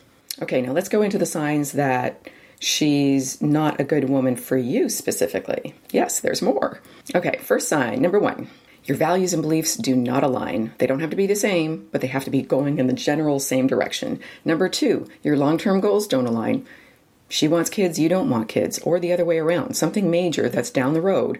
Okay, 0.42 0.62
now 0.62 0.72
let's 0.72 0.90
go 0.90 1.02
into 1.02 1.18
the 1.18 1.26
signs 1.26 1.74
that 1.74 2.30
she's 2.60 3.42
not 3.42 3.80
a 3.80 3.84
good 3.84 4.10
woman 4.10 4.36
for 4.36 4.58
you 4.58 4.90
specifically. 4.90 5.74
Yes, 5.92 6.20
there's 6.20 6.42
more. 6.42 6.80
Okay, 7.16 7.38
first 7.42 7.68
sign, 7.68 8.02
number 8.02 8.20
one. 8.20 8.50
Your 8.86 8.98
values 8.98 9.34
and 9.34 9.42
beliefs 9.42 9.76
do 9.76 9.96
not 9.96 10.24
align. 10.24 10.74
They 10.78 10.88
don't 10.88 11.02
have 11.02 11.10
to 11.10 11.18
be 11.18 11.28
the 11.28 11.36
same, 11.36 11.90
but 11.92 12.00
they 12.00 12.08
have 12.08 12.24
to 12.24 12.30
be 12.30 12.42
going 12.42 12.78
in 12.78 12.88
the 12.88 12.94
general 12.94 13.40
same 13.40 13.68
direction. 13.68 14.22
Number 14.46 14.70
two, 14.70 15.10
your 15.24 15.36
long 15.36 15.58
term 15.58 15.82
goals 15.82 16.08
don't 16.08 16.26
align. 16.26 16.66
She 17.28 17.50
wants 17.50 17.70
kids, 17.70 18.00
you 18.00 18.08
don't 18.08 18.30
want 18.30 18.48
kids, 18.48 18.80
or 18.80 19.00
the 19.00 19.12
other 19.12 19.26
way 19.26 19.40
around. 19.40 19.76
Something 19.76 20.10
major 20.10 20.48
that's 20.48 20.70
down 20.70 20.94
the 20.94 21.02
road 21.02 21.40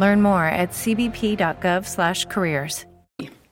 Learn 0.00 0.22
more 0.22 0.46
at 0.46 0.70
cbp.gov/careers. 0.70 2.86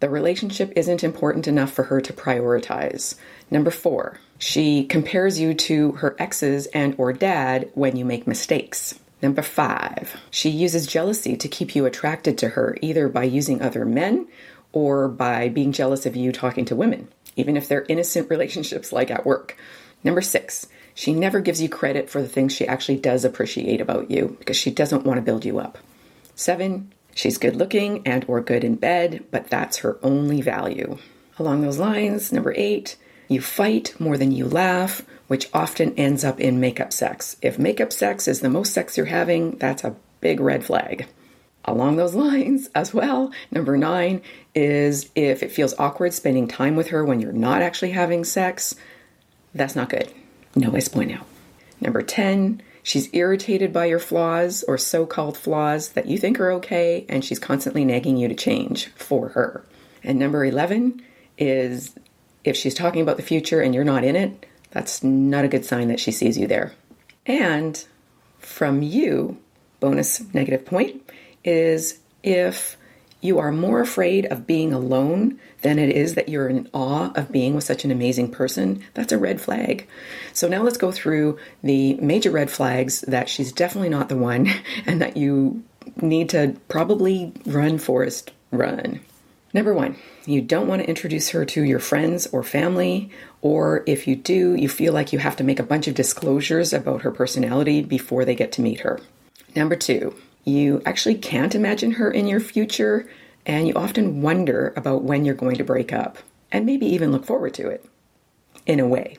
the 0.01 0.09
relationship 0.09 0.73
isn't 0.77 1.05
important 1.05 1.47
enough 1.47 1.73
for 1.73 1.83
her 1.83 2.01
to 2.01 2.13
prioritize. 2.15 3.17
Number 3.51 3.71
4, 3.71 4.19
she 4.39 4.87
compares 4.87 5.39
you 5.39 5.53
to 5.53 5.93
her 5.93 6.17
exes 6.19 6.65
and 6.69 6.95
or 6.97 7.13
dad 7.13 7.69
when 7.75 7.97
you 7.97 8.07
make 8.07 8.27
mistakes. 8.27 8.99
Number 9.21 9.43
5, 9.43 10.17
she 10.31 10.49
uses 10.49 10.87
jealousy 10.87 11.37
to 11.37 11.49
keep 11.49 11.77
you 11.77 11.85
attracted 11.85 12.39
to 12.39 12.49
her 12.51 12.79
either 12.81 13.11
by 13.11 13.25
using 13.25 13.61
other 13.61 13.85
men 13.85 14.27
or 14.73 15.09
by 15.09 15.51
being 15.51 15.73
jealous 15.73 16.07
of 16.07 16.17
you 16.17 16.33
talking 16.33 16.65
to 16.65 16.77
women, 16.77 17.09
even 17.37 17.59
if 17.59 17.69
they're 17.69 17.85
innocent 17.91 18.31
relationships 18.31 18.91
like 18.91 19.11
at 19.11 19.27
work. 19.27 19.55
Number 20.03 20.23
6, 20.23 20.67
she 20.95 21.13
never 21.13 21.41
gives 21.41 21.61
you 21.61 21.69
credit 21.69 22.09
for 22.09 22.23
the 22.23 22.29
things 22.29 22.55
she 22.55 22.67
actually 22.67 23.01
does 23.01 23.27
appreciate 23.27 23.83
about 23.83 24.11
you 24.11 24.35
because 24.39 24.57
she 24.57 24.71
doesn't 24.71 25.05
want 25.05 25.19
to 25.19 25.23
build 25.23 25.45
you 25.45 25.59
up. 25.59 25.77
Seven, 26.39 26.93
she's 27.17 27.37
good 27.37 27.57
looking 27.57 28.07
and 28.07 28.25
or 28.29 28.41
good 28.41 28.63
in 28.63 28.77
bed, 28.77 29.25
but 29.33 29.51
that's 29.51 29.79
her 29.79 29.99
only 30.05 30.41
value. 30.41 30.97
Along 31.37 31.63
those 31.63 31.81
lines, 31.81 32.33
number 32.33 32.55
eight, 32.57 32.97
you 33.27 33.41
fight 33.41 33.93
more 33.99 34.17
than 34.17 34.31
you 34.31 34.47
laugh, 34.47 35.03
which 35.27 35.51
often 35.53 35.93
ends 35.97 36.23
up 36.23 36.39
in 36.39 36.61
makeup 36.61 36.93
sex. 36.93 37.35
If 37.43 37.59
makeup 37.59 37.93
sex 37.93 38.29
is 38.29 38.39
the 38.39 38.49
most 38.49 38.73
sex 38.73 38.97
you're 38.97 39.07
having, 39.07 39.59
that's 39.59 39.83
a 39.83 39.97
big 40.21 40.39
red 40.39 40.65
flag. 40.65 41.09
Along 41.65 41.97
those 41.97 42.15
lines, 42.15 42.71
as 42.75 42.95
well, 42.95 43.33
number 43.51 43.77
nine 43.77 44.23
is 44.55 45.11
if 45.17 45.43
it 45.43 45.51
feels 45.51 45.75
awkward 45.77 46.15
spending 46.15 46.47
time 46.47 46.77
with 46.77 46.91
her 46.91 47.05
when 47.05 47.19
you're 47.19 47.33
not 47.33 47.63
actually 47.63 47.91
having 47.91 48.23
sex, 48.23 48.77
that's 49.57 49.75
not 49.75 49.89
good. 49.89 50.13
No 50.55 50.71
way 50.71 50.83
point. 50.83 51.21
Number 51.81 52.01
10, 52.01 52.63
she's 52.83 53.09
irritated 53.13 53.73
by 53.73 53.87
your 53.87 53.99
flaws 53.99 54.65
or 54.67 54.79
so 54.79 55.07
called 55.07 55.37
flaws 55.37 55.91
that 55.91 56.07
you 56.07 56.19
think 56.19 56.41
are 56.41 56.51
okay, 56.53 57.05
and 57.09 57.25
she's 57.25 57.39
constantly 57.39 57.85
nagging 57.85 58.17
you 58.17 58.29
to 58.29 58.35
change 58.35 58.87
for 58.89 59.31
her. 59.31 59.65
And 60.03 60.19
number 60.19 60.45
11 60.45 61.03
is 61.37 61.95
if 62.45 62.57
she's 62.57 62.75
talking 62.75 63.03
about 63.03 63.17
the 63.17 63.23
future 63.23 63.61
and 63.61 63.75
you're 63.75 63.85
not 63.85 64.05
in 64.05 64.17
it, 64.17 64.47
that's 64.71 65.03
not 65.03 65.45
a 65.45 65.49
good 65.49 65.65
sign 65.65 65.89
that 65.89 66.01
she 66.01 66.13
sees 66.13 66.39
you 66.39 66.47
there. 66.47 66.73
And 67.27 67.85
from 68.39 68.83
you, 68.83 69.39
bonus 69.81 70.23
negative 70.33 70.65
point, 70.65 71.03
is 71.45 71.99
if 72.23 72.78
you 73.21 73.39
are 73.39 73.51
more 73.51 73.81
afraid 73.81 74.27
of 74.27 74.47
being 74.47 74.73
alone 74.73 75.39
than 75.63 75.79
it 75.79 75.91
is 75.91 76.15
that 76.15 76.29
you're 76.29 76.49
in 76.49 76.69
awe 76.73 77.11
of 77.15 77.33
being 77.33 77.55
with 77.55 77.65
such 77.65 77.85
an 77.85 77.91
amazing 77.91 78.31
person, 78.31 78.85
that's 78.95 79.13
a 79.13 79.19
red 79.19 79.41
flag. 79.41 79.89
So 80.33 80.49
now 80.49 80.63
let's 80.63 80.77
go 80.77 80.93
through 80.93 81.39
the 81.63 81.95
major 81.95 82.31
red 82.31 82.51
flags 82.51 83.01
that 83.03 83.29
she's 83.29 83.53
definitely 83.53 83.89
not 83.89 84.09
the 84.09 84.17
one 84.17 84.49
and 84.87 85.01
that 85.01 85.17
you 85.17 85.65
need 86.01 86.29
to 86.31 86.57
probably 86.69 87.33
run, 87.45 87.79
Forrest, 87.79 88.31
run. 88.53 89.01
Number 89.55 89.73
one, 89.73 89.97
you 90.27 90.43
don't 90.43 90.69
want 90.69 90.83
to 90.83 90.89
introduce 90.89 91.31
her 91.31 91.45
to 91.47 91.65
your 91.65 91.79
friends 91.79 92.27
or 92.29 92.43
family, 92.43 93.11
or 93.41 93.83
if 93.87 94.07
you 94.07 94.15
do, 94.15 94.55
you 94.55 94.69
feel 94.69 94.93
like 94.93 95.13
you 95.13 95.19
have 95.19 95.37
to 95.37 95.45
make 95.45 95.59
a 95.59 95.65
bunch 95.65 95.89
of 95.89 95.95
disclosures 95.95 96.73
about 96.73 97.03
her 97.03 97.11
personality 97.11 97.83
before 97.83 98.27
they 98.27 98.35
get 98.35 98.53
to 98.53 98.61
meet 98.61 98.81
her. 98.81 99.01
Number 99.57 99.75
two, 99.75 100.15
you 100.49 100.83
actually 100.87 101.17
can't 101.17 101.55
imagine 101.55 101.93
her 101.93 102.11
in 102.11 102.27
your 102.27 102.41
future, 102.41 103.09
and 103.47 103.67
you 103.67 103.75
often 103.75 104.23
wonder 104.23 104.73
about 104.77 105.05
when 105.05 105.25
you're 105.25 105.35
going 105.35 105.57
to 105.57 105.65
break 105.65 105.93
up, 105.93 106.19
and 106.51 106.67
maybe 106.67 106.87
even 106.87 107.13
look 107.13 107.25
forward 107.25 107.55
to 107.55 107.69
it, 107.69 107.85
in 108.67 108.81
a 108.81 108.87
way. 108.87 109.17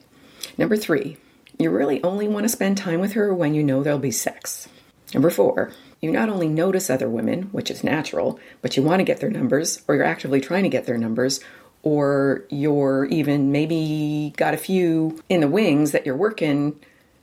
Number 0.58 0.76
three, 0.76 1.16
you 1.58 1.70
really 1.70 2.02
only 2.02 2.28
want 2.28 2.44
to 2.44 2.48
spend 2.48 2.76
time 2.76 3.00
with 3.00 3.12
her 3.12 3.34
when 3.34 3.54
you 3.54 3.62
know 3.62 3.82
there'll 3.82 3.98
be 3.98 4.10
sex. 4.10 4.68
Number 5.12 5.30
four, 5.30 5.72
you 6.00 6.10
not 6.10 6.28
only 6.28 6.48
notice 6.48 6.88
other 6.88 7.08
women, 7.08 7.44
which 7.52 7.70
is 7.70 7.84
natural, 7.84 8.38
but 8.62 8.76
you 8.76 8.82
want 8.82 9.00
to 9.00 9.04
get 9.04 9.20
their 9.20 9.30
numbers, 9.30 9.82
or 9.86 9.94
you're 9.94 10.04
actively 10.04 10.40
trying 10.40 10.62
to 10.62 10.68
get 10.68 10.86
their 10.86 10.98
numbers, 10.98 11.40
or 11.82 12.44
you're 12.48 13.06
even 13.06 13.52
maybe 13.52 14.32
got 14.36 14.54
a 14.54 14.58
few 14.58 15.20
in 15.28 15.40
the 15.40 15.48
wings 15.48 15.92
that 15.92 16.06
you're 16.06 16.16
working 16.16 16.78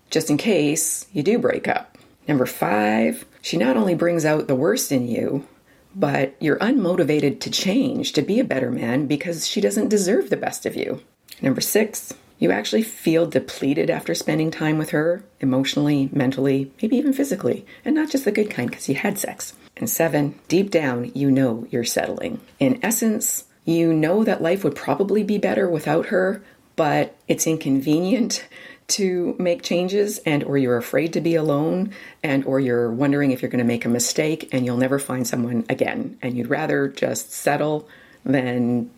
just 0.10 0.30
in 0.30 0.38
case 0.38 1.08
you 1.14 1.24
do 1.24 1.38
break 1.38 1.68
up. 1.68 1.98
Number 2.28 2.46
five, 2.46 3.26
she 3.48 3.56
not 3.56 3.78
only 3.78 3.96
brings 3.96 4.26
out 4.26 4.50
the 4.50 4.56
worst 4.56 4.92
in 4.92 5.08
you, 5.08 5.48
but 5.96 6.36
you're 6.42 6.60
unmotivated 6.60 7.40
to 7.40 7.50
change, 7.50 8.12
to 8.12 8.22
be 8.22 8.42
a 8.42 8.44
better 8.44 8.70
man, 8.70 9.08
because 9.08 9.48
she 9.48 9.62
doesn't 9.62 9.88
deserve 9.88 10.30
the 10.30 10.36
best 10.36 10.66
of 10.66 10.76
you. 10.76 11.02
Number 11.42 11.62
six, 11.62 12.14
you 12.40 12.52
actually 12.52 12.84
feel 12.84 13.26
depleted 13.26 13.90
after 13.90 14.14
spending 14.14 14.52
time 14.52 14.78
with 14.78 14.90
her, 14.90 15.24
emotionally, 15.40 16.10
mentally, 16.12 16.74
maybe 16.82 16.98
even 16.98 17.14
physically, 17.14 17.66
and 17.86 17.96
not 17.96 18.10
just 18.10 18.26
the 18.26 18.34
good 18.34 18.50
kind 18.50 18.70
because 18.70 18.90
you 18.90 18.96
had 18.96 19.18
sex. 19.18 19.54
And 19.78 19.90
seven, 19.90 20.38
deep 20.50 20.70
down, 20.70 21.14
you 21.16 21.32
know 21.32 21.68
you're 21.72 21.86
settling. 21.86 22.42
In 22.60 22.84
essence, 22.84 23.46
you 23.64 23.94
know 23.94 24.26
that 24.26 24.42
life 24.42 24.66
would 24.66 24.76
probably 24.76 25.24
be 25.24 25.38
better 25.38 25.70
without 25.70 26.08
her, 26.08 26.44
but 26.76 27.16
it's 27.30 27.48
inconvenient 27.48 28.46
to 28.88 29.36
make 29.38 29.64
changes 29.64 30.18
and 30.20 30.44
or 30.44 30.58
you're 30.58 30.78
afraid 30.78 31.14
to 31.14 31.22
be 31.22 31.36
alone 31.36 31.92
and 32.24 32.46
or 32.46 32.60
you're 32.60 32.92
wondering 32.92 33.32
if 33.32 33.42
you're 33.42 33.52
going 33.52 33.60
to 33.60 33.66
make 33.66 33.86
a 33.86 33.90
mistake 33.90 34.48
and 34.54 34.66
you'll 34.66 34.78
never 34.78 34.98
find 34.98 35.28
someone 35.28 35.66
again 35.70 36.18
and 36.22 36.38
you'd 36.38 36.50
rather 36.50 36.88
just 36.88 37.32
settle 37.32 37.88
than 38.24 38.90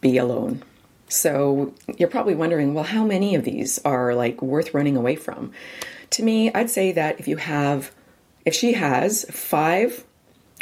be 0.00 0.18
alone. 0.18 0.62
So 1.08 1.74
you're 1.98 2.08
probably 2.08 2.34
wondering, 2.34 2.74
well, 2.74 2.84
how 2.84 3.04
many 3.04 3.34
of 3.34 3.44
these 3.44 3.78
are 3.84 4.14
like 4.14 4.42
worth 4.42 4.74
running 4.74 4.96
away 4.96 5.14
from? 5.14 5.52
To 6.10 6.22
me, 6.22 6.52
I'd 6.52 6.70
say 6.70 6.92
that 6.92 7.20
if 7.20 7.28
you 7.28 7.36
have, 7.36 7.92
if 8.44 8.54
she 8.54 8.72
has 8.72 9.24
five 9.30 10.04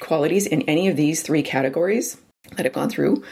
qualities 0.00 0.46
in 0.46 0.62
any 0.62 0.88
of 0.88 0.96
these 0.96 1.22
three 1.22 1.42
categories 1.42 2.18
that 2.56 2.66
I've 2.66 2.72
gone 2.72 2.90
through, 2.90 3.24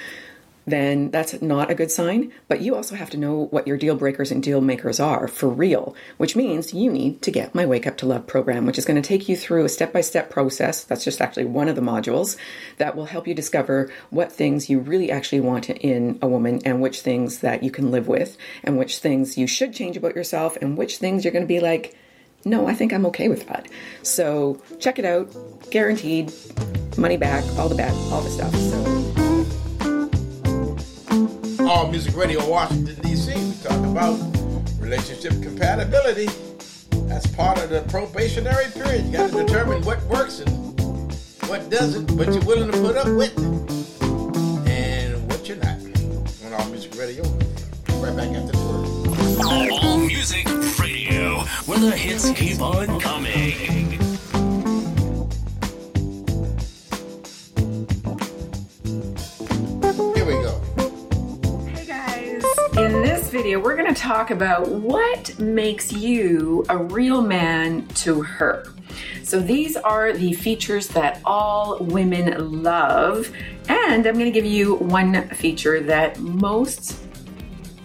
then 0.71 1.11
that's 1.11 1.41
not 1.41 1.71
a 1.71 1.75
good 1.75 1.91
sign. 1.91 2.33
But 2.49 2.61
you 2.61 2.75
also 2.75 2.95
have 2.95 3.11
to 3.11 3.17
know 3.17 3.47
what 3.51 3.67
your 3.67 3.77
deal 3.77 3.97
breakers 3.97 4.31
and 4.31 4.43
deal 4.43 4.61
makers 4.61 5.01
are 5.01 5.29
for 5.29 5.49
real, 5.49 5.95
which 6.17 6.37
means 6.37 6.75
you 6.75 6.91
need 6.91 7.23
to 7.23 7.31
get 7.31 7.55
my 7.55 7.67
Wake 7.67 7.87
Up 7.87 7.97
to 7.99 8.07
Love 8.07 8.27
program, 8.27 8.67
which 8.67 8.79
is 8.79 8.85
going 8.85 9.01
to 9.01 9.07
take 9.07 9.29
you 9.29 9.37
through 9.37 9.65
a 9.65 9.69
step 9.69 9.93
by 9.93 10.01
step 10.01 10.31
process. 10.31 10.85
That's 10.85 11.05
just 11.05 11.21
actually 11.21 11.47
one 11.47 11.69
of 11.69 11.77
the 11.77 11.83
modules 11.83 12.37
that 12.79 12.97
will 12.97 13.07
help 13.07 13.27
you 13.27 13.35
discover 13.35 13.91
what 14.11 14.33
things 14.33 14.69
you 14.71 14.79
really 14.79 15.11
actually 15.11 15.41
want 15.41 15.71
in 15.71 16.19
a 16.23 16.29
woman 16.29 16.61
and 16.65 16.81
which 16.81 17.01
things 17.01 17.41
that 17.41 17.63
you 17.63 17.71
can 17.71 17.91
live 17.91 18.09
with 18.09 18.37
and 18.63 18.79
which 18.79 18.99
things 18.99 19.39
you 19.39 19.47
should 19.47 19.73
change 19.73 19.97
about 19.97 20.17
yourself 20.17 20.57
and 20.57 20.77
which 20.77 20.99
things 20.99 21.25
you're 21.25 21.33
going 21.33 21.45
to 21.45 21.49
be 21.49 21.61
like, 21.61 21.97
no, 22.45 22.67
I 22.67 22.75
think 22.75 22.93
I'm 22.93 23.07
okay 23.07 23.29
with 23.29 23.47
that. 23.49 23.69
So 24.03 24.63
check 24.79 24.99
it 24.99 25.05
out. 25.05 25.29
Guaranteed. 25.71 26.33
Money 26.97 27.17
back, 27.17 27.45
all 27.59 27.69
the 27.69 27.75
back, 27.75 27.95
all 28.11 28.23
the 28.23 28.31
stuff. 28.31 28.55
So. 28.55 28.98
All 31.69 31.87
Music 31.91 32.17
Radio 32.17 32.49
Washington, 32.49 32.95
D.C. 33.03 33.35
We 33.35 33.53
talk 33.63 33.85
about 33.85 34.19
relationship 34.81 35.33
compatibility. 35.43 36.27
That's 37.07 37.27
part 37.27 37.59
of 37.59 37.69
the 37.69 37.83
probationary 37.89 38.71
period. 38.73 39.05
You 39.05 39.13
got 39.13 39.31
to 39.31 39.45
determine 39.45 39.83
what 39.83 40.03
works 40.05 40.41
and 40.41 40.49
what 41.47 41.69
doesn't, 41.69 42.17
but 42.17 42.29
you're 42.29 42.43
willing 42.45 42.73
to 42.73 42.79
put 42.79 42.97
up 42.97 43.09
with, 43.09 43.37
and 44.67 45.31
what 45.31 45.47
you're 45.47 45.59
not. 45.59 45.77
On 46.47 46.55
All 46.55 46.69
Music 46.71 46.97
Radio. 46.97 47.23
Right 48.01 48.17
back 48.17 48.31
after 48.35 48.53
the 48.53 48.65
word. 48.65 49.71
All 49.71 49.99
Music 49.99 50.47
Radio, 50.81 51.41
where 51.67 51.79
the 51.79 51.91
hits 51.95 52.31
keep 52.31 52.63
on 52.63 52.99
coming. 52.99 54.08
Video, 63.49 63.65
we're 63.65 63.77
going 63.77 63.95
to 63.95 63.99
talk 63.99 64.31
about 64.31 64.69
what 64.69 65.39
makes 65.39 65.91
you 65.91 66.67
a 66.69 66.77
real 66.77 67.23
man 67.23 67.87
to 67.89 68.21
her. 68.21 68.67
So, 69.23 69.41
these 69.41 69.75
are 69.75 70.13
the 70.13 70.35
features 70.35 70.87
that 70.89 71.23
all 71.25 71.79
women 71.81 72.63
love. 72.63 73.33
And 73.71 74.07
I'm 74.07 74.15
going 74.19 74.27
to 74.27 74.31
give 74.31 74.45
you 74.45 74.75
one 74.75 75.31
feature 75.31 75.81
that 75.81 76.19
most, 76.19 77.01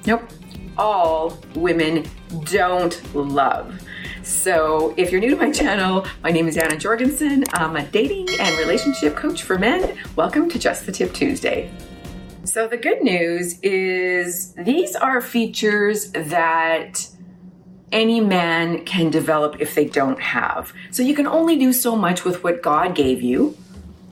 nope, 0.05 0.29
all 0.77 1.39
women 1.55 2.03
don't 2.43 3.15
love. 3.15 3.81
So, 4.21 4.93
if 4.97 5.13
you're 5.13 5.21
new 5.21 5.29
to 5.29 5.37
my 5.37 5.51
channel, 5.51 6.05
my 6.23 6.31
name 6.31 6.49
is 6.49 6.57
Anna 6.57 6.75
Jorgensen. 6.75 7.45
I'm 7.53 7.77
a 7.77 7.85
dating 7.85 8.27
and 8.37 8.57
relationship 8.57 9.15
coach 9.15 9.43
for 9.43 9.57
men. 9.57 9.97
Welcome 10.17 10.49
to 10.49 10.59
Just 10.59 10.85
the 10.85 10.91
Tip 10.91 11.13
Tuesday. 11.13 11.71
So, 12.45 12.67
the 12.67 12.75
good 12.75 13.01
news 13.01 13.57
is 13.61 14.53
these 14.55 14.97
are 14.97 15.21
features 15.21 16.11
that 16.11 17.07
any 17.91 18.19
man 18.19 18.83
can 18.83 19.09
develop 19.09 19.61
if 19.61 19.75
they 19.75 19.85
don't 19.85 20.19
have. 20.19 20.73
So, 20.91 21.03
you 21.03 21.15
can 21.15 21.25
only 21.25 21.57
do 21.57 21.71
so 21.71 21.95
much 21.95 22.25
with 22.25 22.43
what 22.43 22.61
God 22.61 22.95
gave 22.95 23.21
you, 23.21 23.57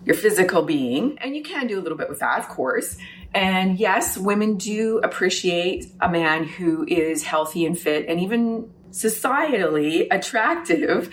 your 0.05 0.15
physical 0.15 0.61
being, 0.61 1.17
and 1.19 1.35
you 1.35 1.43
can 1.43 1.67
do 1.67 1.77
a 1.77 1.81
little 1.81 1.97
bit 1.97 2.07
with 2.07 2.19
that, 2.19 2.39
of 2.39 2.47
course. 2.47 2.95
And 3.33 3.77
yes, 3.77 4.17
women 4.17 4.55
do 4.55 4.99
appreciate 5.03 5.87
a 5.99 6.09
man 6.09 6.45
who 6.45 6.85
is 6.87 7.23
healthy 7.23 7.65
and 7.65 7.77
fit 7.77 8.05
and 8.07 8.19
even 8.21 8.71
societally 8.91 10.07
attractive. 10.09 11.09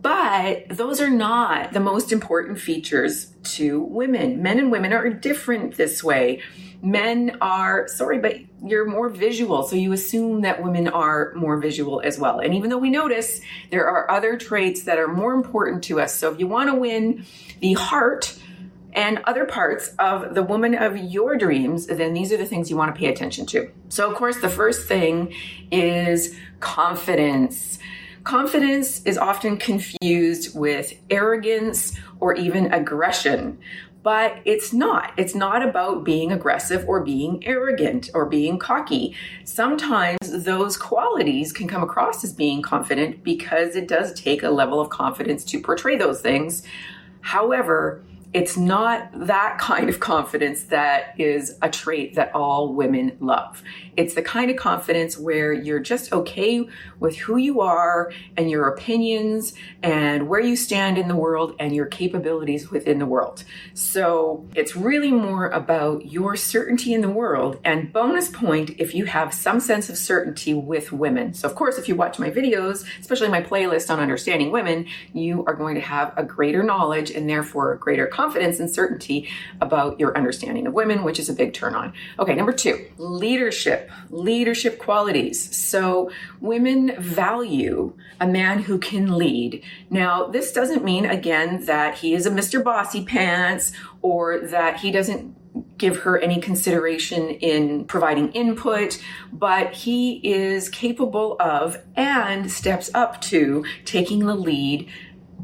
But 0.00 0.68
those 0.68 1.00
are 1.00 1.10
not 1.10 1.72
the 1.72 1.80
most 1.80 2.12
important 2.12 2.60
features 2.60 3.32
to 3.54 3.80
women. 3.80 4.42
Men 4.42 4.58
and 4.58 4.70
women 4.70 4.92
are 4.92 5.10
different 5.10 5.76
this 5.76 6.04
way. 6.04 6.40
Men 6.80 7.36
are, 7.40 7.88
sorry, 7.88 8.18
but 8.18 8.36
you're 8.62 8.86
more 8.86 9.08
visual. 9.08 9.64
So 9.64 9.74
you 9.74 9.92
assume 9.92 10.42
that 10.42 10.62
women 10.62 10.86
are 10.86 11.32
more 11.34 11.58
visual 11.58 12.00
as 12.00 12.18
well. 12.18 12.38
And 12.38 12.54
even 12.54 12.70
though 12.70 12.78
we 12.78 12.90
notice 12.90 13.40
there 13.70 13.88
are 13.88 14.08
other 14.08 14.36
traits 14.36 14.84
that 14.84 14.98
are 14.98 15.08
more 15.08 15.34
important 15.34 15.82
to 15.84 16.00
us. 16.00 16.14
So 16.14 16.32
if 16.32 16.38
you 16.38 16.46
want 16.46 16.70
to 16.70 16.76
win 16.76 17.24
the 17.60 17.72
heart, 17.72 18.38
and 18.94 19.20
other 19.26 19.44
parts 19.44 19.94
of 19.98 20.34
the 20.34 20.42
woman 20.42 20.74
of 20.74 20.96
your 20.96 21.36
dreams, 21.36 21.86
then 21.86 22.14
these 22.14 22.32
are 22.32 22.36
the 22.36 22.46
things 22.46 22.70
you 22.70 22.76
want 22.76 22.92
to 22.92 22.98
pay 22.98 23.06
attention 23.06 23.46
to. 23.46 23.70
So, 23.90 24.10
of 24.10 24.16
course, 24.16 24.40
the 24.40 24.48
first 24.48 24.88
thing 24.88 25.34
is 25.70 26.34
confidence. 26.58 27.78
Confidence 28.28 29.00
is 29.06 29.16
often 29.16 29.56
confused 29.56 30.54
with 30.54 30.92
arrogance 31.08 31.96
or 32.20 32.34
even 32.34 32.70
aggression, 32.74 33.58
but 34.02 34.42
it's 34.44 34.70
not. 34.70 35.14
It's 35.16 35.34
not 35.34 35.66
about 35.66 36.04
being 36.04 36.30
aggressive 36.30 36.86
or 36.86 37.02
being 37.02 37.42
arrogant 37.46 38.10
or 38.12 38.26
being 38.26 38.58
cocky. 38.58 39.16
Sometimes 39.44 40.18
those 40.44 40.76
qualities 40.76 41.54
can 41.54 41.68
come 41.68 41.82
across 41.82 42.22
as 42.22 42.34
being 42.34 42.60
confident 42.60 43.24
because 43.24 43.74
it 43.74 43.88
does 43.88 44.12
take 44.12 44.42
a 44.42 44.50
level 44.50 44.78
of 44.78 44.90
confidence 44.90 45.42
to 45.44 45.62
portray 45.62 45.96
those 45.96 46.20
things. 46.20 46.62
However, 47.22 48.04
it's 48.34 48.58
not 48.58 49.08
that 49.26 49.58
kind 49.58 49.88
of 49.88 50.00
confidence 50.00 50.64
that 50.64 51.14
is 51.18 51.56
a 51.62 51.70
trait 51.70 52.14
that 52.16 52.34
all 52.34 52.74
women 52.74 53.16
love. 53.20 53.62
It's 53.96 54.14
the 54.14 54.22
kind 54.22 54.50
of 54.50 54.56
confidence 54.56 55.16
where 55.16 55.52
you're 55.52 55.80
just 55.80 56.12
okay 56.12 56.68
with 57.00 57.16
who 57.16 57.38
you 57.38 57.62
are 57.62 58.12
and 58.36 58.50
your 58.50 58.68
opinions 58.68 59.54
and 59.82 60.28
where 60.28 60.40
you 60.40 60.56
stand 60.56 60.98
in 60.98 61.08
the 61.08 61.16
world 61.16 61.56
and 61.58 61.74
your 61.74 61.86
capabilities 61.86 62.70
within 62.70 62.98
the 62.98 63.06
world. 63.06 63.44
So 63.72 64.46
it's 64.54 64.76
really 64.76 65.10
more 65.10 65.48
about 65.48 66.12
your 66.12 66.36
certainty 66.36 66.92
in 66.92 67.00
the 67.00 67.08
world. 67.08 67.58
And 67.64 67.92
bonus 67.92 68.28
point 68.28 68.70
if 68.78 68.94
you 68.94 69.06
have 69.06 69.32
some 69.32 69.58
sense 69.58 69.88
of 69.88 69.96
certainty 69.96 70.52
with 70.52 70.92
women. 70.92 71.32
So, 71.32 71.48
of 71.48 71.54
course, 71.54 71.78
if 71.78 71.88
you 71.88 71.96
watch 71.96 72.18
my 72.18 72.30
videos, 72.30 72.84
especially 73.00 73.28
my 73.28 73.42
playlist 73.42 73.90
on 73.90 74.00
understanding 74.00 74.52
women, 74.52 74.86
you 75.14 75.44
are 75.46 75.54
going 75.54 75.74
to 75.76 75.80
have 75.80 76.12
a 76.16 76.22
greater 76.22 76.62
knowledge 76.62 77.10
and 77.10 77.28
therefore 77.28 77.72
a 77.72 77.78
greater 77.78 78.06
confidence 78.18 78.58
and 78.58 78.68
certainty 78.68 79.28
about 79.60 80.00
your 80.00 80.16
understanding 80.16 80.66
of 80.66 80.74
women, 80.74 81.04
which 81.04 81.20
is 81.20 81.28
a 81.28 81.32
big 81.32 81.54
turn 81.54 81.74
on. 81.74 81.92
Okay, 82.18 82.34
number 82.34 82.52
two, 82.52 82.84
leadership 82.98 83.88
leadership 84.10 84.78
qualities. 84.78 85.56
So 85.56 86.10
women 86.40 87.00
value 87.00 87.94
a 88.20 88.26
man 88.26 88.58
who 88.64 88.78
can 88.78 89.16
lead. 89.16 89.62
Now, 89.88 90.26
this 90.26 90.52
doesn't 90.52 90.84
mean, 90.84 91.04
again, 91.04 91.64
that 91.66 91.98
he 91.98 92.14
is 92.14 92.26
a 92.26 92.30
Mr. 92.30 92.62
Bossy 92.62 93.04
Pants 93.04 93.72
or 94.02 94.40
that 94.40 94.80
he 94.80 94.90
doesn't 94.90 95.36
give 95.76 95.98
her 95.98 96.18
any 96.18 96.40
consideration 96.40 97.30
in 97.30 97.84
providing 97.84 98.30
input, 98.32 99.02
but 99.32 99.72
he 99.72 100.20
is 100.24 100.68
capable 100.68 101.36
of 101.40 101.78
and 101.96 102.50
steps 102.50 102.90
up 102.94 103.20
to 103.20 103.64
taking 103.84 104.26
the 104.26 104.34
lead 104.34 104.88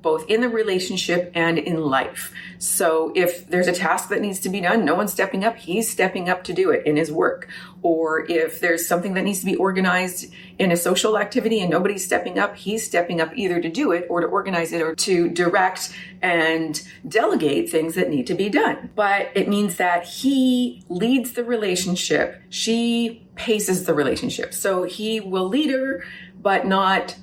both 0.05 0.29
in 0.29 0.43
the 0.43 0.49
relationship 0.49 1.33
and 1.35 1.59
in 1.59 1.81
life. 1.81 2.33
So 2.59 3.11
if 3.17 3.49
there's 3.49 3.67
a 3.67 3.73
task 3.73 4.11
that 4.11 4.21
needs 4.21 4.39
to 4.41 4.51
be 4.51 4.61
done, 4.61 4.85
no 4.85 4.95
one's 4.95 5.13
stepping 5.13 5.43
up, 5.43 5.57
he's 5.57 5.91
stepping 5.91 6.29
up 6.29 6.45
to 6.45 6.53
do 6.53 6.71
it 6.71 6.87
in 6.87 6.97
his 6.97 7.11
work. 7.11 7.49
Or 7.83 8.31
if 8.31 8.61
there's 8.61 8.87
something 8.87 9.15
that 9.15 9.23
needs 9.23 9.41
to 9.41 9.47
be 9.47 9.57
organized 9.57 10.33
in 10.59 10.71
a 10.71 10.77
social 10.77 11.19
activity 11.19 11.61
and 11.61 11.71
nobody's 11.71 12.05
stepping 12.05 12.39
up, 12.39 12.55
he's 12.55 12.87
stepping 12.87 13.21
up 13.21 13.33
either 13.35 13.61
to 13.61 13.69
do 13.69 13.93
it 13.93 14.07
or 14.09 14.21
to 14.21 14.27
organize 14.27 14.73
it 14.73 14.83
or 14.83 14.95
to 14.95 15.29
direct 15.31 15.97
and 16.23 16.87
delegate 17.09 17.71
things 17.71 17.95
that 17.95 18.11
need 18.11 18.27
to 18.27 18.35
be 18.35 18.51
done. 18.51 18.91
But 18.95 19.31
it 19.35 19.49
means 19.49 19.77
that 19.77 20.05
he 20.05 20.85
leads 20.89 21.33
the 21.33 21.45
relationship, 21.45 22.43
she 22.51 23.27
paces 23.37 23.87
the 23.87 23.95
relationship. 23.95 24.53
So 24.55 24.85
he 24.85 25.21
will 25.21 25.49
lead 25.49 25.71
her, 25.71 26.05
but 26.41 26.67
not 26.67 27.17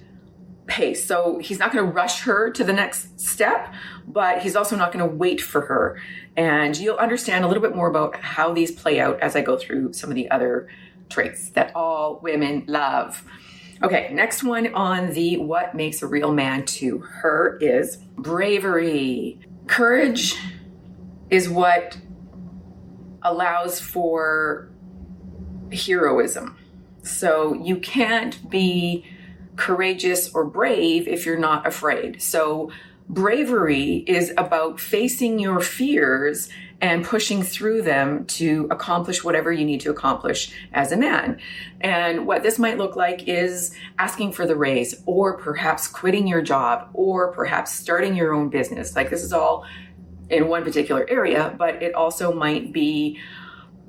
pace. 0.71 1.05
So 1.05 1.37
he's 1.39 1.59
not 1.59 1.73
going 1.73 1.85
to 1.85 1.91
rush 1.91 2.21
her 2.21 2.49
to 2.51 2.63
the 2.63 2.71
next 2.71 3.19
step, 3.19 3.73
but 4.07 4.41
he's 4.41 4.55
also 4.55 4.77
not 4.77 4.93
going 4.93 5.05
to 5.07 5.15
wait 5.15 5.41
for 5.41 5.61
her. 5.61 6.01
And 6.37 6.77
you'll 6.77 6.95
understand 6.95 7.43
a 7.43 7.47
little 7.47 7.61
bit 7.61 7.75
more 7.75 7.89
about 7.89 8.15
how 8.15 8.53
these 8.53 8.71
play 8.71 8.99
out 8.99 9.19
as 9.19 9.35
I 9.35 9.41
go 9.41 9.57
through 9.57 9.91
some 9.91 10.09
of 10.09 10.15
the 10.15 10.31
other 10.31 10.69
traits 11.09 11.49
that 11.51 11.75
all 11.75 12.21
women 12.23 12.63
love. 12.67 13.23
Okay, 13.83 14.13
next 14.13 14.43
one 14.43 14.73
on 14.73 15.11
the 15.11 15.37
what 15.37 15.75
makes 15.75 16.01
a 16.01 16.07
real 16.07 16.31
man 16.31 16.63
to 16.65 16.99
her 16.99 17.57
is 17.59 17.97
bravery. 18.15 19.39
Courage 19.67 20.35
is 21.29 21.49
what 21.49 21.97
allows 23.23 23.81
for 23.81 24.71
heroism. 25.73 26.57
So 27.03 27.55
you 27.55 27.77
can't 27.77 28.49
be 28.49 29.05
courageous 29.61 30.33
or 30.33 30.43
brave 30.43 31.07
if 31.07 31.25
you're 31.25 31.37
not 31.37 31.67
afraid. 31.67 32.21
So 32.21 32.71
bravery 33.07 34.03
is 34.07 34.33
about 34.37 34.79
facing 34.79 35.37
your 35.39 35.59
fears 35.59 36.49
and 36.81 37.05
pushing 37.05 37.43
through 37.43 37.83
them 37.83 38.25
to 38.25 38.67
accomplish 38.71 39.23
whatever 39.23 39.51
you 39.51 39.63
need 39.63 39.79
to 39.81 39.91
accomplish 39.91 40.51
as 40.73 40.91
a 40.91 40.97
man. 40.97 41.39
And 41.79 42.25
what 42.25 42.41
this 42.41 42.57
might 42.57 42.79
look 42.79 42.95
like 42.95 43.27
is 43.27 43.75
asking 43.99 44.31
for 44.31 44.47
the 44.47 44.55
raise, 44.55 45.03
or 45.05 45.37
perhaps 45.37 45.87
quitting 45.87 46.25
your 46.27 46.41
job, 46.41 46.89
or 46.93 47.31
perhaps 47.31 47.71
starting 47.71 48.15
your 48.15 48.33
own 48.33 48.49
business. 48.49 48.95
Like 48.95 49.11
this 49.11 49.23
is 49.23 49.31
all 49.31 49.63
in 50.31 50.47
one 50.47 50.63
particular 50.63 51.05
area, 51.07 51.53
but 51.55 51.83
it 51.83 51.93
also 51.93 52.33
might 52.33 52.73
be 52.73 53.19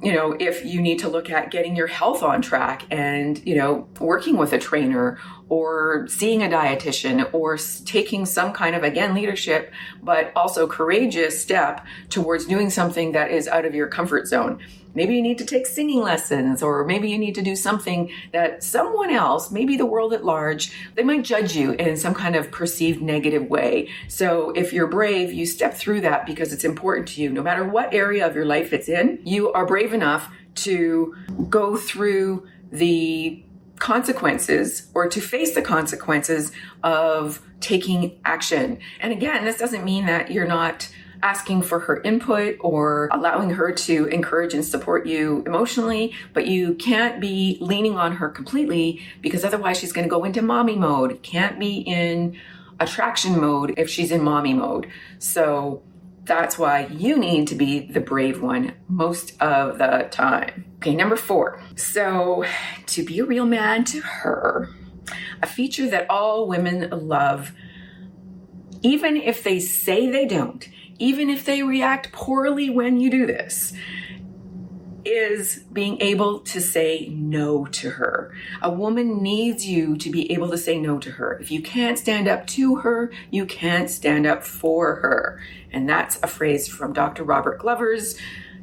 you 0.02 0.12
know, 0.12 0.36
if 0.40 0.64
you 0.64 0.82
need 0.82 0.98
to 0.98 1.08
look 1.08 1.30
at 1.30 1.52
getting 1.52 1.76
your 1.76 1.86
health 1.86 2.24
on 2.24 2.42
track 2.42 2.82
and, 2.90 3.40
you 3.46 3.54
know, 3.54 3.86
working 4.00 4.36
with 4.36 4.52
a 4.52 4.58
trainer 4.58 5.16
or 5.48 6.06
seeing 6.08 6.42
a 6.42 6.48
dietitian 6.48 7.32
or 7.32 7.56
taking 7.84 8.26
some 8.26 8.52
kind 8.52 8.74
of, 8.74 8.82
again, 8.82 9.14
leadership, 9.14 9.72
but 10.02 10.32
also 10.34 10.66
courageous 10.66 11.40
step 11.40 11.86
towards 12.08 12.46
doing 12.46 12.68
something 12.68 13.12
that 13.12 13.30
is 13.30 13.46
out 13.46 13.64
of 13.64 13.76
your 13.76 13.86
comfort 13.86 14.26
zone. 14.26 14.58
Maybe 14.94 15.14
you 15.14 15.22
need 15.22 15.38
to 15.38 15.46
take 15.46 15.66
singing 15.66 16.00
lessons, 16.00 16.62
or 16.62 16.84
maybe 16.84 17.10
you 17.10 17.18
need 17.18 17.34
to 17.36 17.42
do 17.42 17.56
something 17.56 18.10
that 18.32 18.62
someone 18.62 19.10
else, 19.10 19.50
maybe 19.50 19.76
the 19.76 19.86
world 19.86 20.12
at 20.12 20.24
large, 20.24 20.72
they 20.94 21.02
might 21.02 21.24
judge 21.24 21.56
you 21.56 21.72
in 21.72 21.96
some 21.96 22.14
kind 22.14 22.36
of 22.36 22.50
perceived 22.50 23.00
negative 23.00 23.48
way. 23.48 23.88
So 24.08 24.50
if 24.50 24.72
you're 24.72 24.86
brave, 24.86 25.32
you 25.32 25.46
step 25.46 25.74
through 25.74 26.02
that 26.02 26.26
because 26.26 26.52
it's 26.52 26.64
important 26.64 27.08
to 27.08 27.22
you. 27.22 27.30
No 27.30 27.42
matter 27.42 27.64
what 27.64 27.94
area 27.94 28.26
of 28.26 28.34
your 28.34 28.44
life 28.44 28.72
it's 28.72 28.88
in, 28.88 29.20
you 29.24 29.52
are 29.52 29.66
brave 29.66 29.92
enough 29.92 30.30
to 30.54 31.14
go 31.48 31.76
through 31.76 32.46
the 32.70 33.42
consequences 33.78 34.88
or 34.94 35.08
to 35.08 35.20
face 35.20 35.54
the 35.54 35.62
consequences 35.62 36.52
of 36.84 37.42
taking 37.60 38.20
action. 38.24 38.78
And 39.00 39.12
again, 39.12 39.44
this 39.44 39.58
doesn't 39.58 39.84
mean 39.84 40.06
that 40.06 40.30
you're 40.30 40.46
not 40.46 40.88
asking 41.22 41.62
for 41.62 41.78
her 41.80 42.00
input 42.02 42.56
or 42.60 43.08
allowing 43.12 43.50
her 43.50 43.72
to 43.72 44.06
encourage 44.06 44.54
and 44.54 44.64
support 44.64 45.06
you 45.06 45.42
emotionally, 45.46 46.12
but 46.32 46.46
you 46.46 46.74
can't 46.74 47.20
be 47.20 47.56
leaning 47.60 47.96
on 47.96 48.16
her 48.16 48.28
completely 48.28 49.00
because 49.20 49.44
otherwise 49.44 49.78
she's 49.78 49.92
going 49.92 50.04
to 50.04 50.10
go 50.10 50.24
into 50.24 50.42
mommy 50.42 50.76
mode. 50.76 51.22
Can't 51.22 51.58
be 51.58 51.78
in 51.78 52.36
attraction 52.80 53.40
mode 53.40 53.74
if 53.76 53.88
she's 53.88 54.10
in 54.10 54.22
mommy 54.22 54.54
mode. 54.54 54.88
So 55.18 55.82
That's 56.24 56.56
why 56.56 56.86
you 56.86 57.18
need 57.18 57.48
to 57.48 57.54
be 57.56 57.80
the 57.80 58.00
brave 58.00 58.40
one 58.40 58.74
most 58.88 59.40
of 59.42 59.78
the 59.78 60.08
time. 60.10 60.66
Okay, 60.76 60.94
number 60.94 61.16
four. 61.16 61.60
So, 61.74 62.44
to 62.86 63.04
be 63.04 63.18
a 63.18 63.24
real 63.24 63.46
man 63.46 63.84
to 63.86 64.00
her, 64.00 64.68
a 65.42 65.46
feature 65.46 65.88
that 65.90 66.08
all 66.08 66.46
women 66.46 66.88
love, 66.90 67.52
even 68.82 69.16
if 69.16 69.42
they 69.42 69.58
say 69.58 70.10
they 70.10 70.26
don't, 70.26 70.68
even 70.98 71.30
if 71.30 71.44
they 71.44 71.62
react 71.62 72.12
poorly 72.12 72.70
when 72.70 73.00
you 73.00 73.10
do 73.10 73.26
this, 73.26 73.72
is 75.04 75.64
being 75.72 76.00
able 76.00 76.40
to 76.40 76.60
say 76.60 77.08
no 77.10 77.64
to 77.66 77.90
her. 77.90 78.32
A 78.60 78.70
woman 78.70 79.22
needs 79.22 79.66
you 79.66 79.96
to 79.96 80.10
be 80.10 80.30
able 80.32 80.48
to 80.50 80.58
say 80.58 80.78
no 80.78 80.98
to 80.98 81.10
her. 81.12 81.38
If 81.40 81.50
you 81.50 81.60
can't 81.60 81.98
stand 81.98 82.28
up 82.28 82.46
to 82.48 82.76
her, 82.76 83.10
you 83.30 83.44
can't 83.46 83.90
stand 83.90 84.26
up 84.26 84.44
for 84.44 84.96
her. 84.96 85.40
And 85.72 85.88
that's 85.88 86.18
a 86.22 86.26
phrase 86.26 86.68
from 86.68 86.92
Dr. 86.92 87.24
Robert 87.24 87.58
Glover's 87.58 88.16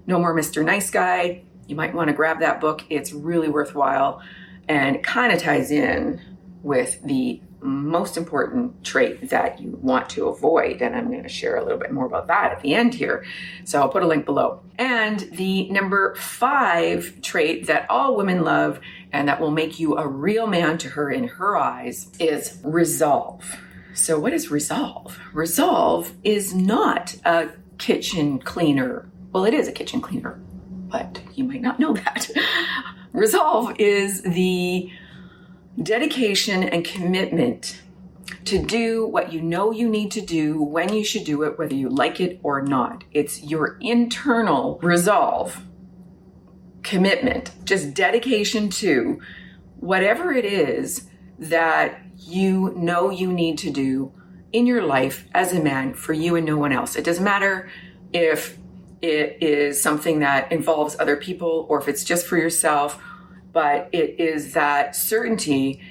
No 0.08 0.20
More 0.20 0.36
Mr. 0.36 0.64
Nice 0.64 0.90
Guy. 0.90 1.44
You 1.68 1.76
might 1.76 1.94
want 1.94 2.08
to 2.08 2.14
grab 2.14 2.40
that 2.40 2.62
book. 2.62 2.84
It's 2.90 3.12
really 3.12 3.50
worthwhile 3.50 4.22
and 4.68 5.04
kind 5.04 5.34
of 5.34 5.42
ties 5.42 5.72
in 5.72 6.22
with 6.62 7.02
the 7.04 7.42
most 7.62 8.18
important 8.18 8.84
trait 8.84 9.30
that 9.30 9.60
you 9.60 9.78
want 9.82 10.10
to 10.12 10.28
avoid. 10.28 10.82
And 10.82 10.96
I'm 10.96 11.10
going 11.10 11.24
to 11.24 11.30
share 11.30 11.58
a 11.58 11.64
little 11.64 11.78
bit 11.78 11.92
more 11.92 12.06
about 12.06 12.28
that 12.28 12.52
at 12.52 12.62
the 12.62 12.74
end 12.74 12.94
here. 12.94 13.26
So 13.66 13.82
I'll 13.82 13.90
put 13.90 14.04
a 14.04 14.08
link 14.08 14.26
below. 14.26 14.62
And 14.78 15.20
the 15.32 15.70
number 15.70 16.16
five 16.16 17.22
trait 17.22 17.68
that 17.68 17.90
all 17.90 18.16
women 18.16 18.44
love 18.44 18.80
and 19.12 19.28
that 19.28 19.42
will 19.42 19.52
make 19.52 19.80
you 19.80 19.98
a 19.98 20.08
real 20.08 20.48
man 20.48 20.78
to 20.80 20.90
her 20.90 21.12
in 21.12 21.28
her 21.28 21.58
eyes 21.58 22.12
is 22.20 22.60
resolve. 22.64 23.58
So, 23.94 24.20
what 24.20 24.34
is 24.34 24.52
resolve? 24.52 25.20
Resolve 25.34 26.14
is 26.24 26.54
not 26.54 27.16
a 27.26 27.50
kitchen 27.80 28.40
cleaner. 28.40 29.10
Well, 29.34 29.46
it 29.46 29.54
is 29.54 29.68
a 29.68 29.72
kitchen 29.72 30.00
cleaner, 30.00 30.40
but 30.90 31.20
you 31.34 31.44
might 31.44 31.62
not 31.62 31.80
know 31.80 31.94
that. 31.94 32.30
resolve 33.14 33.76
is 33.80 34.22
the 34.22 34.92
dedication 35.82 36.64
and 36.64 36.84
commitment 36.84 37.82
to 38.46 38.64
do 38.64 39.06
what 39.06 39.34
you 39.34 39.42
know 39.42 39.72
you 39.72 39.90
need 39.90 40.12
to 40.12 40.22
do 40.22 40.62
when 40.62 40.94
you 40.94 41.04
should 41.04 41.24
do 41.24 41.44
it, 41.44 41.58
whether 41.58 41.76
you 41.76 41.90
like 41.90 42.20
it 42.20 42.40
or 42.44 42.62
not. 42.62 43.04
It's 43.12 43.44
your 43.44 43.78
internal 43.82 44.80
resolve, 44.82 45.64
commitment, 46.84 47.52
just 47.66 47.94
dedication 47.94 48.70
to 48.70 49.20
whatever 49.80 50.32
it 50.34 50.46
is 50.46 51.08
that 51.38 52.02
you 52.18 52.74
know 52.76 53.10
you 53.10 53.32
need 53.32 53.58
to 53.60 53.72
do 53.72 54.12
in 54.52 54.66
your 54.66 54.84
life 54.84 55.26
as 55.34 55.54
a 55.54 55.62
man 55.62 55.94
for 55.94 56.14
you 56.14 56.36
and 56.36 56.46
no 56.46 56.58
one 56.58 56.72
else. 56.72 56.96
It 56.96 57.06
doesn't 57.06 57.24
matter 57.24 57.70
if 58.12 58.58
it 59.02 59.42
is 59.42 59.82
something 59.82 60.20
that 60.20 60.52
involves 60.52 60.98
other 61.00 61.16
people 61.16 61.66
or 61.70 61.80
if 61.80 61.88
it's 61.88 62.04
just 62.04 62.26
for 62.26 62.38
yourself 62.38 63.02
but 63.52 63.90
it 63.92 64.20
is 64.20 64.54
that 64.54 64.96
certainty, 64.96 65.82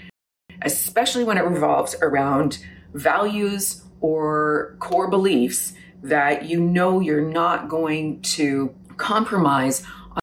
especially 0.62 1.24
when 1.24 1.38
it 1.38 1.44
revolves 1.44 1.94
around 2.00 2.58
values 2.94 3.82
or 4.00 4.76
core 4.80 5.08
beliefs, 5.08 5.72
that 6.02 6.44
you 6.44 6.60
know 6.60 7.00
you're 7.00 7.20
not 7.20 7.68
going 7.68 8.20
to 8.22 8.74
compromise 8.96 9.82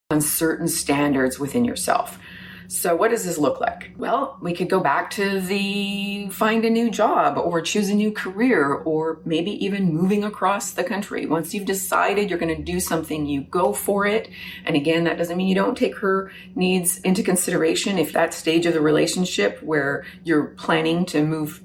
on 0.10 0.22
certain 0.22 0.68
standards 0.68 1.40
within 1.40 1.66
yourself. 1.66 2.20
So, 2.68 2.96
what 2.96 3.12
does 3.12 3.26
this 3.26 3.38
look 3.38 3.60
like? 3.60 3.92
Well, 3.98 4.38
we 4.42 4.54
could 4.54 4.70
go 4.70 4.80
back 4.80 5.12
to 5.12 5.40
the 5.40 6.30
find 6.30 6.66
a 6.66 6.70
new 6.70 6.90
job 6.90 7.38
or 7.38 7.62
choose 7.62 7.90
a 7.90 7.96
new 7.96 8.12
career 8.12 8.74
or 8.74 9.22
maybe 9.26 9.52
even 9.64 9.94
moving 9.94 10.24
across 10.24 10.72
the 10.72 10.84
country. 10.84 11.26
Once 11.26 11.54
you've 11.54 11.66
decided 11.66 12.30
you're 12.30 12.40
going 12.40 12.56
to 12.56 12.62
do 12.62 12.80
something, 12.80 13.26
you 13.26 13.42
go 13.42 13.74
for 13.74 14.06
it. 14.06 14.30
And 14.66 14.76
again, 14.76 15.04
that 15.04 15.18
doesn't 15.18 15.38
mean 15.38 15.48
you 15.48 15.56
don't 15.56 15.78
take 15.78 15.98
her 15.98 16.32
needs 16.56 16.98
into 17.00 17.24
consideration 17.24 18.00
if 18.00 18.14
that 18.14 18.34
stage 18.34 18.66
of 18.66 18.74
the 18.74 18.82
relationship 18.82 19.62
where 19.62 20.06
you're 20.24 20.48
planning 20.48 21.06
to 21.08 21.24
move 21.24 21.62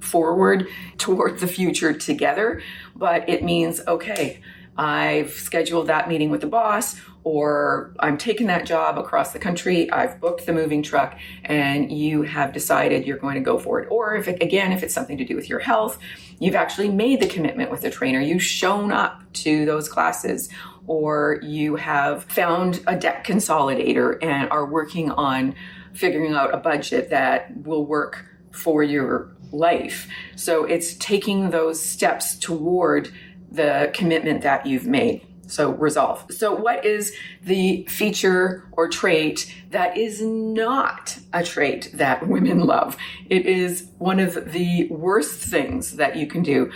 forward 0.00 0.68
toward 0.98 1.40
the 1.40 1.48
future 1.48 1.92
together. 1.92 2.62
But 2.94 3.28
it 3.28 3.42
means, 3.42 3.80
okay, 3.86 4.40
I've 4.78 5.32
scheduled 5.32 5.88
that 5.88 6.08
meeting 6.08 6.30
with 6.30 6.40
the 6.40 6.46
boss, 6.46 6.96
or 7.24 7.94
I'm 7.98 8.16
taking 8.16 8.46
that 8.46 8.64
job 8.64 8.96
across 8.96 9.32
the 9.32 9.40
country, 9.40 9.90
I've 9.90 10.20
booked 10.20 10.46
the 10.46 10.52
moving 10.52 10.84
truck, 10.84 11.18
and 11.44 11.90
you 11.90 12.22
have 12.22 12.52
decided 12.52 13.04
you're 13.04 13.18
going 13.18 13.34
to 13.34 13.40
go 13.40 13.58
for 13.58 13.80
it. 13.80 13.88
Or 13.90 14.14
if 14.14 14.28
it, 14.28 14.40
again, 14.40 14.72
if 14.72 14.84
it's 14.84 14.94
something 14.94 15.18
to 15.18 15.24
do 15.24 15.34
with 15.34 15.48
your 15.48 15.58
health, 15.58 15.98
you've 16.38 16.54
actually 16.54 16.90
made 16.90 17.20
the 17.20 17.26
commitment 17.26 17.72
with 17.72 17.80
the 17.80 17.90
trainer, 17.90 18.20
you've 18.20 18.42
shown 18.42 18.92
up 18.92 19.20
to 19.32 19.66
those 19.66 19.88
classes, 19.88 20.48
or 20.86 21.40
you 21.42 21.74
have 21.76 22.24
found 22.24 22.80
a 22.86 22.96
debt 22.96 23.24
consolidator 23.24 24.16
and 24.22 24.48
are 24.50 24.64
working 24.64 25.10
on 25.10 25.54
figuring 25.92 26.34
out 26.34 26.54
a 26.54 26.56
budget 26.56 27.10
that 27.10 27.50
will 27.64 27.84
work 27.84 28.24
for 28.52 28.82
your 28.82 29.36
life. 29.52 30.08
So 30.36 30.64
it's 30.64 30.94
taking 30.94 31.50
those 31.50 31.82
steps 31.82 32.36
toward 32.38 33.12
the 33.50 33.90
commitment 33.94 34.42
that 34.42 34.66
you've 34.66 34.86
made. 34.86 35.26
So 35.46 35.70
resolve. 35.72 36.26
So 36.30 36.54
what 36.54 36.84
is 36.84 37.14
the 37.42 37.86
feature 37.86 38.68
or 38.72 38.86
trait 38.86 39.52
that 39.70 39.96
is 39.96 40.20
not 40.20 41.18
a 41.32 41.42
trait 41.42 41.90
that 41.94 42.28
women 42.28 42.60
love? 42.60 42.98
It 43.30 43.46
is 43.46 43.88
one 43.96 44.20
of 44.20 44.52
the 44.52 44.88
worst 44.90 45.40
things 45.40 45.96
that 45.96 46.16
you 46.16 46.26
can 46.26 46.42
do. 46.42 46.70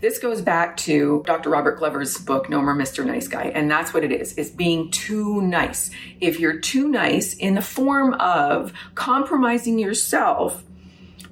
This 0.00 0.18
goes 0.18 0.42
back 0.42 0.76
to 0.78 1.22
Dr. 1.26 1.50
Robert 1.50 1.78
Glover's 1.78 2.16
book, 2.18 2.48
No 2.48 2.60
More 2.60 2.76
Mr. 2.76 3.04
Nice 3.04 3.26
Guy. 3.26 3.44
And 3.44 3.70
that's 3.70 3.92
what 3.94 4.04
it 4.04 4.12
is, 4.12 4.34
is 4.34 4.50
being 4.50 4.90
too 4.90 5.40
nice. 5.42 5.90
If 6.20 6.38
you're 6.38 6.60
too 6.60 6.88
nice 6.88 7.34
in 7.34 7.54
the 7.54 7.62
form 7.62 8.14
of 8.14 8.72
compromising 8.94 9.78
yourself 9.78 10.62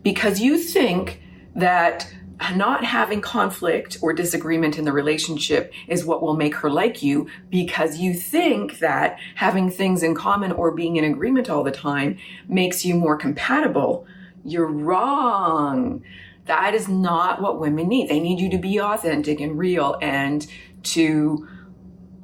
because 0.03 0.41
you 0.41 0.59
think 0.59 1.21
that 1.55 2.13
not 2.57 2.85
having 2.85 3.21
conflict 3.21 3.99
or 4.03 4.13
disagreement 4.13 4.79
in 4.79 4.85
the 4.85 4.93
relationship 4.93 5.73
is 5.87 6.05
what 6.05 6.23
will 6.23 6.35
make 6.35 6.55
her 6.57 6.71
like 6.71 7.03
you 7.03 7.29
because 7.51 7.99
you 7.99 8.15
think 8.15 8.79
that 8.81 9.19
having 9.37 9.71
things 9.71 10.03
in 10.03 10.15
common 10.15 10.53
or 10.53 10.73
being 10.73 10.97
in 10.97 11.05
agreement 11.05 11.49
all 11.49 11.63
the 11.63 11.71
time 11.71 12.19
makes 12.49 12.85
you 12.85 12.95
more 12.95 13.17
compatible. 13.17 14.07
You're 14.45 14.67
wrong. 14.67 16.03
That 16.47 16.75
is 16.75 16.89
not 16.89 17.41
what 17.41 17.61
women 17.61 17.89
need. 17.89 18.09
They 18.09 18.21
need 18.21 18.41
you 18.41 18.51
to 18.51 18.59
be 18.59 18.81
authentic 18.81 19.41
and 19.41 19.57
real 19.57 19.97
and 20.03 20.47
to 20.83 21.47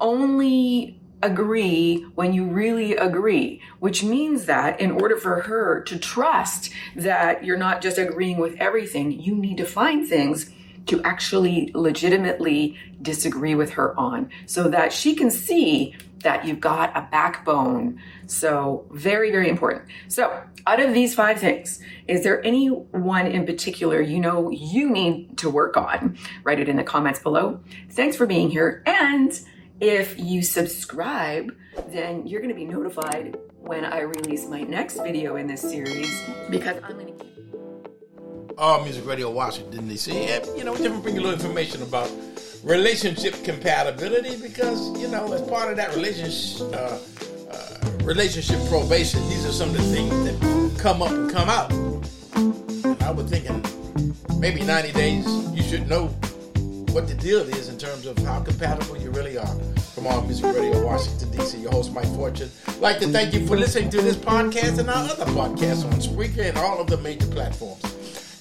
only 0.01 0.99
agree 1.21 2.01
when 2.15 2.33
you 2.33 2.45
really 2.45 2.95
agree, 2.95 3.61
which 3.79 4.03
means 4.03 4.45
that 4.45 4.79
in 4.79 4.91
order 4.91 5.17
for 5.17 5.41
her 5.41 5.81
to 5.81 5.97
trust 5.97 6.71
that 6.95 7.43
you're 7.43 7.57
not 7.57 7.81
just 7.81 7.97
agreeing 7.97 8.37
with 8.37 8.55
everything, 8.59 9.11
you 9.11 9.35
need 9.35 9.57
to 9.57 9.65
find 9.65 10.07
things 10.07 10.49
to 10.85 11.01
actually 11.03 11.71
legitimately 11.75 12.77
disagree 13.01 13.53
with 13.53 13.71
her 13.71 13.97
on 13.99 14.29
so 14.45 14.69
that 14.69 14.91
she 14.91 15.15
can 15.15 15.29
see 15.29 15.95
that 16.23 16.45
you've 16.45 16.59
got 16.59 16.95
a 16.97 17.07
backbone. 17.11 18.01
So, 18.27 18.85
very, 18.91 19.31
very 19.31 19.49
important. 19.49 19.85
So, 20.07 20.43
out 20.67 20.81
of 20.81 20.93
these 20.93 21.15
five 21.15 21.39
things, 21.39 21.79
is 22.07 22.23
there 22.23 22.45
any 22.45 22.67
one 22.67 23.27
in 23.27 23.45
particular 23.45 24.01
you 24.01 24.19
know 24.19 24.49
you 24.49 24.89
need 24.89 25.37
to 25.37 25.49
work 25.49 25.77
on? 25.77 26.17
Write 26.43 26.59
it 26.59 26.67
in 26.67 26.75
the 26.75 26.83
comments 26.83 27.19
below. 27.19 27.61
Thanks 27.91 28.17
for 28.17 28.25
being 28.25 28.49
here 28.49 28.83
and 28.85 29.39
if 29.81 30.19
you 30.19 30.41
subscribe, 30.41 31.55
then 31.87 32.27
you're 32.27 32.41
going 32.41 32.53
to 32.53 32.55
be 32.55 32.65
notified 32.65 33.37
when 33.59 33.85
I 33.85 34.01
release 34.01 34.45
my 34.47 34.61
next 34.61 34.97
video 34.97 35.37
in 35.37 35.47
this 35.47 35.61
series 35.61 36.09
because 36.49 36.77
I'm 36.83 36.93
going 36.93 37.17
to 37.17 37.23
keep. 37.23 37.35
All 38.57 38.83
Music 38.83 39.05
Radio 39.05 39.31
Washington, 39.31 39.87
D.C. 39.87 40.11
And, 40.11 40.45
you 40.57 40.65
know, 40.65 40.75
just 40.75 41.01
bring 41.01 41.15
you 41.15 41.21
a 41.21 41.23
little 41.23 41.39
information 41.39 41.81
about 41.81 42.11
relationship 42.63 43.41
compatibility 43.45 44.35
because, 44.35 44.99
you 44.99 45.07
know, 45.07 45.31
as 45.31 45.41
part 45.43 45.71
of 45.71 45.77
that 45.77 45.95
relationship, 45.95 46.67
uh, 46.73 46.99
uh, 47.49 47.97
relationship 48.03 48.59
probation, 48.67 49.21
these 49.29 49.45
are 49.45 49.53
some 49.53 49.69
of 49.69 49.77
the 49.77 49.83
things 49.83 50.11
that 50.25 50.77
come 50.77 51.01
up 51.01 51.11
and 51.11 51.31
come 51.31 51.47
out. 51.47 51.71
And 51.71 53.01
I 53.03 53.11
was 53.11 53.29
thinking 53.29 53.63
maybe 54.39 54.61
90 54.61 54.91
days, 54.91 55.25
you 55.55 55.63
should 55.63 55.87
know 55.87 56.07
what 56.91 57.07
the 57.07 57.13
deal 57.13 57.41
is 57.41 57.69
in 57.69 57.77
terms 57.77 58.05
of 58.05 58.17
how 58.19 58.39
compatible 58.41 58.97
you 58.97 59.11
really 59.11 59.37
are. 59.37 59.58
From 60.01 60.27
Music 60.27 60.45
Radio, 60.45 60.85
Washington, 60.85 61.29
D.C., 61.31 61.57
your 61.57 61.71
host, 61.71 61.91
Mike 61.93 62.07
Fortune. 62.15 62.49
I'd 62.67 62.77
like 62.77 62.99
to 62.99 63.07
thank 63.09 63.33
you 63.33 63.45
for 63.45 63.57
listening 63.57 63.89
to 63.89 64.01
this 64.01 64.15
podcast 64.15 64.79
and 64.79 64.89
our 64.89 65.09
other 65.09 65.25
podcasts 65.25 65.83
on 65.83 65.91
Spreaker 65.99 66.47
and 66.47 66.57
all 66.57 66.79
of 66.79 66.87
the 66.87 66.95
major 66.99 67.27
platforms. 67.27 67.83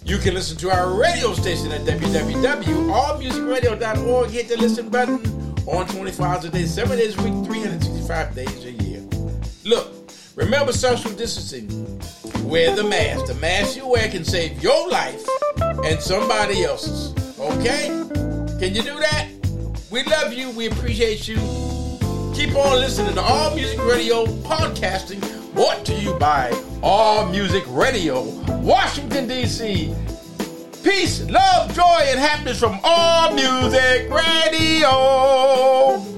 You 0.04 0.18
can 0.18 0.34
listen 0.34 0.56
to 0.58 0.70
our 0.70 0.94
radio 0.94 1.34
station 1.34 1.72
at 1.72 1.80
www.allmusicradio.org. 1.80 4.30
Hit 4.30 4.48
the 4.48 4.56
listen 4.56 4.88
button 4.88 5.16
on 5.66 5.88
24 5.88 6.26
hours 6.26 6.44
a 6.44 6.50
day, 6.50 6.64
7 6.64 6.96
days 6.96 7.18
a 7.18 7.22
week, 7.22 7.34
365 7.44 8.34
days 8.36 8.64
a 8.64 8.70
year. 8.70 9.00
Look, 9.64 9.92
remember 10.36 10.72
social 10.72 11.10
distancing. 11.10 11.98
Wear 12.48 12.76
the 12.76 12.84
mask. 12.84 13.26
The 13.26 13.34
mask 13.34 13.76
you 13.76 13.88
wear 13.88 14.08
can 14.08 14.22
save 14.24 14.62
your 14.62 14.88
life 14.88 15.26
and 15.60 16.00
somebody 16.00 16.62
else's. 16.62 17.12
Okay? 17.40 17.88
Can 18.60 18.76
you 18.76 18.82
do 18.82 18.96
that? 19.00 19.26
We 19.90 20.02
love 20.02 20.34
you. 20.34 20.50
We 20.50 20.66
appreciate 20.66 21.26
you. 21.26 21.36
Keep 22.34 22.54
on 22.56 22.78
listening 22.78 23.14
to 23.14 23.22
All 23.22 23.54
Music 23.54 23.82
Radio 23.84 24.26
podcasting, 24.26 25.22
brought 25.54 25.86
to 25.86 25.94
you 25.94 26.12
by 26.18 26.52
All 26.82 27.26
Music 27.30 27.64
Radio, 27.68 28.22
Washington, 28.58 29.26
D.C. 29.26 29.94
Peace, 30.84 31.22
love, 31.30 31.74
joy, 31.74 32.00
and 32.04 32.20
happiness 32.20 32.60
from 32.60 32.78
All 32.84 33.32
Music 33.32 34.10
Radio. 34.10 36.17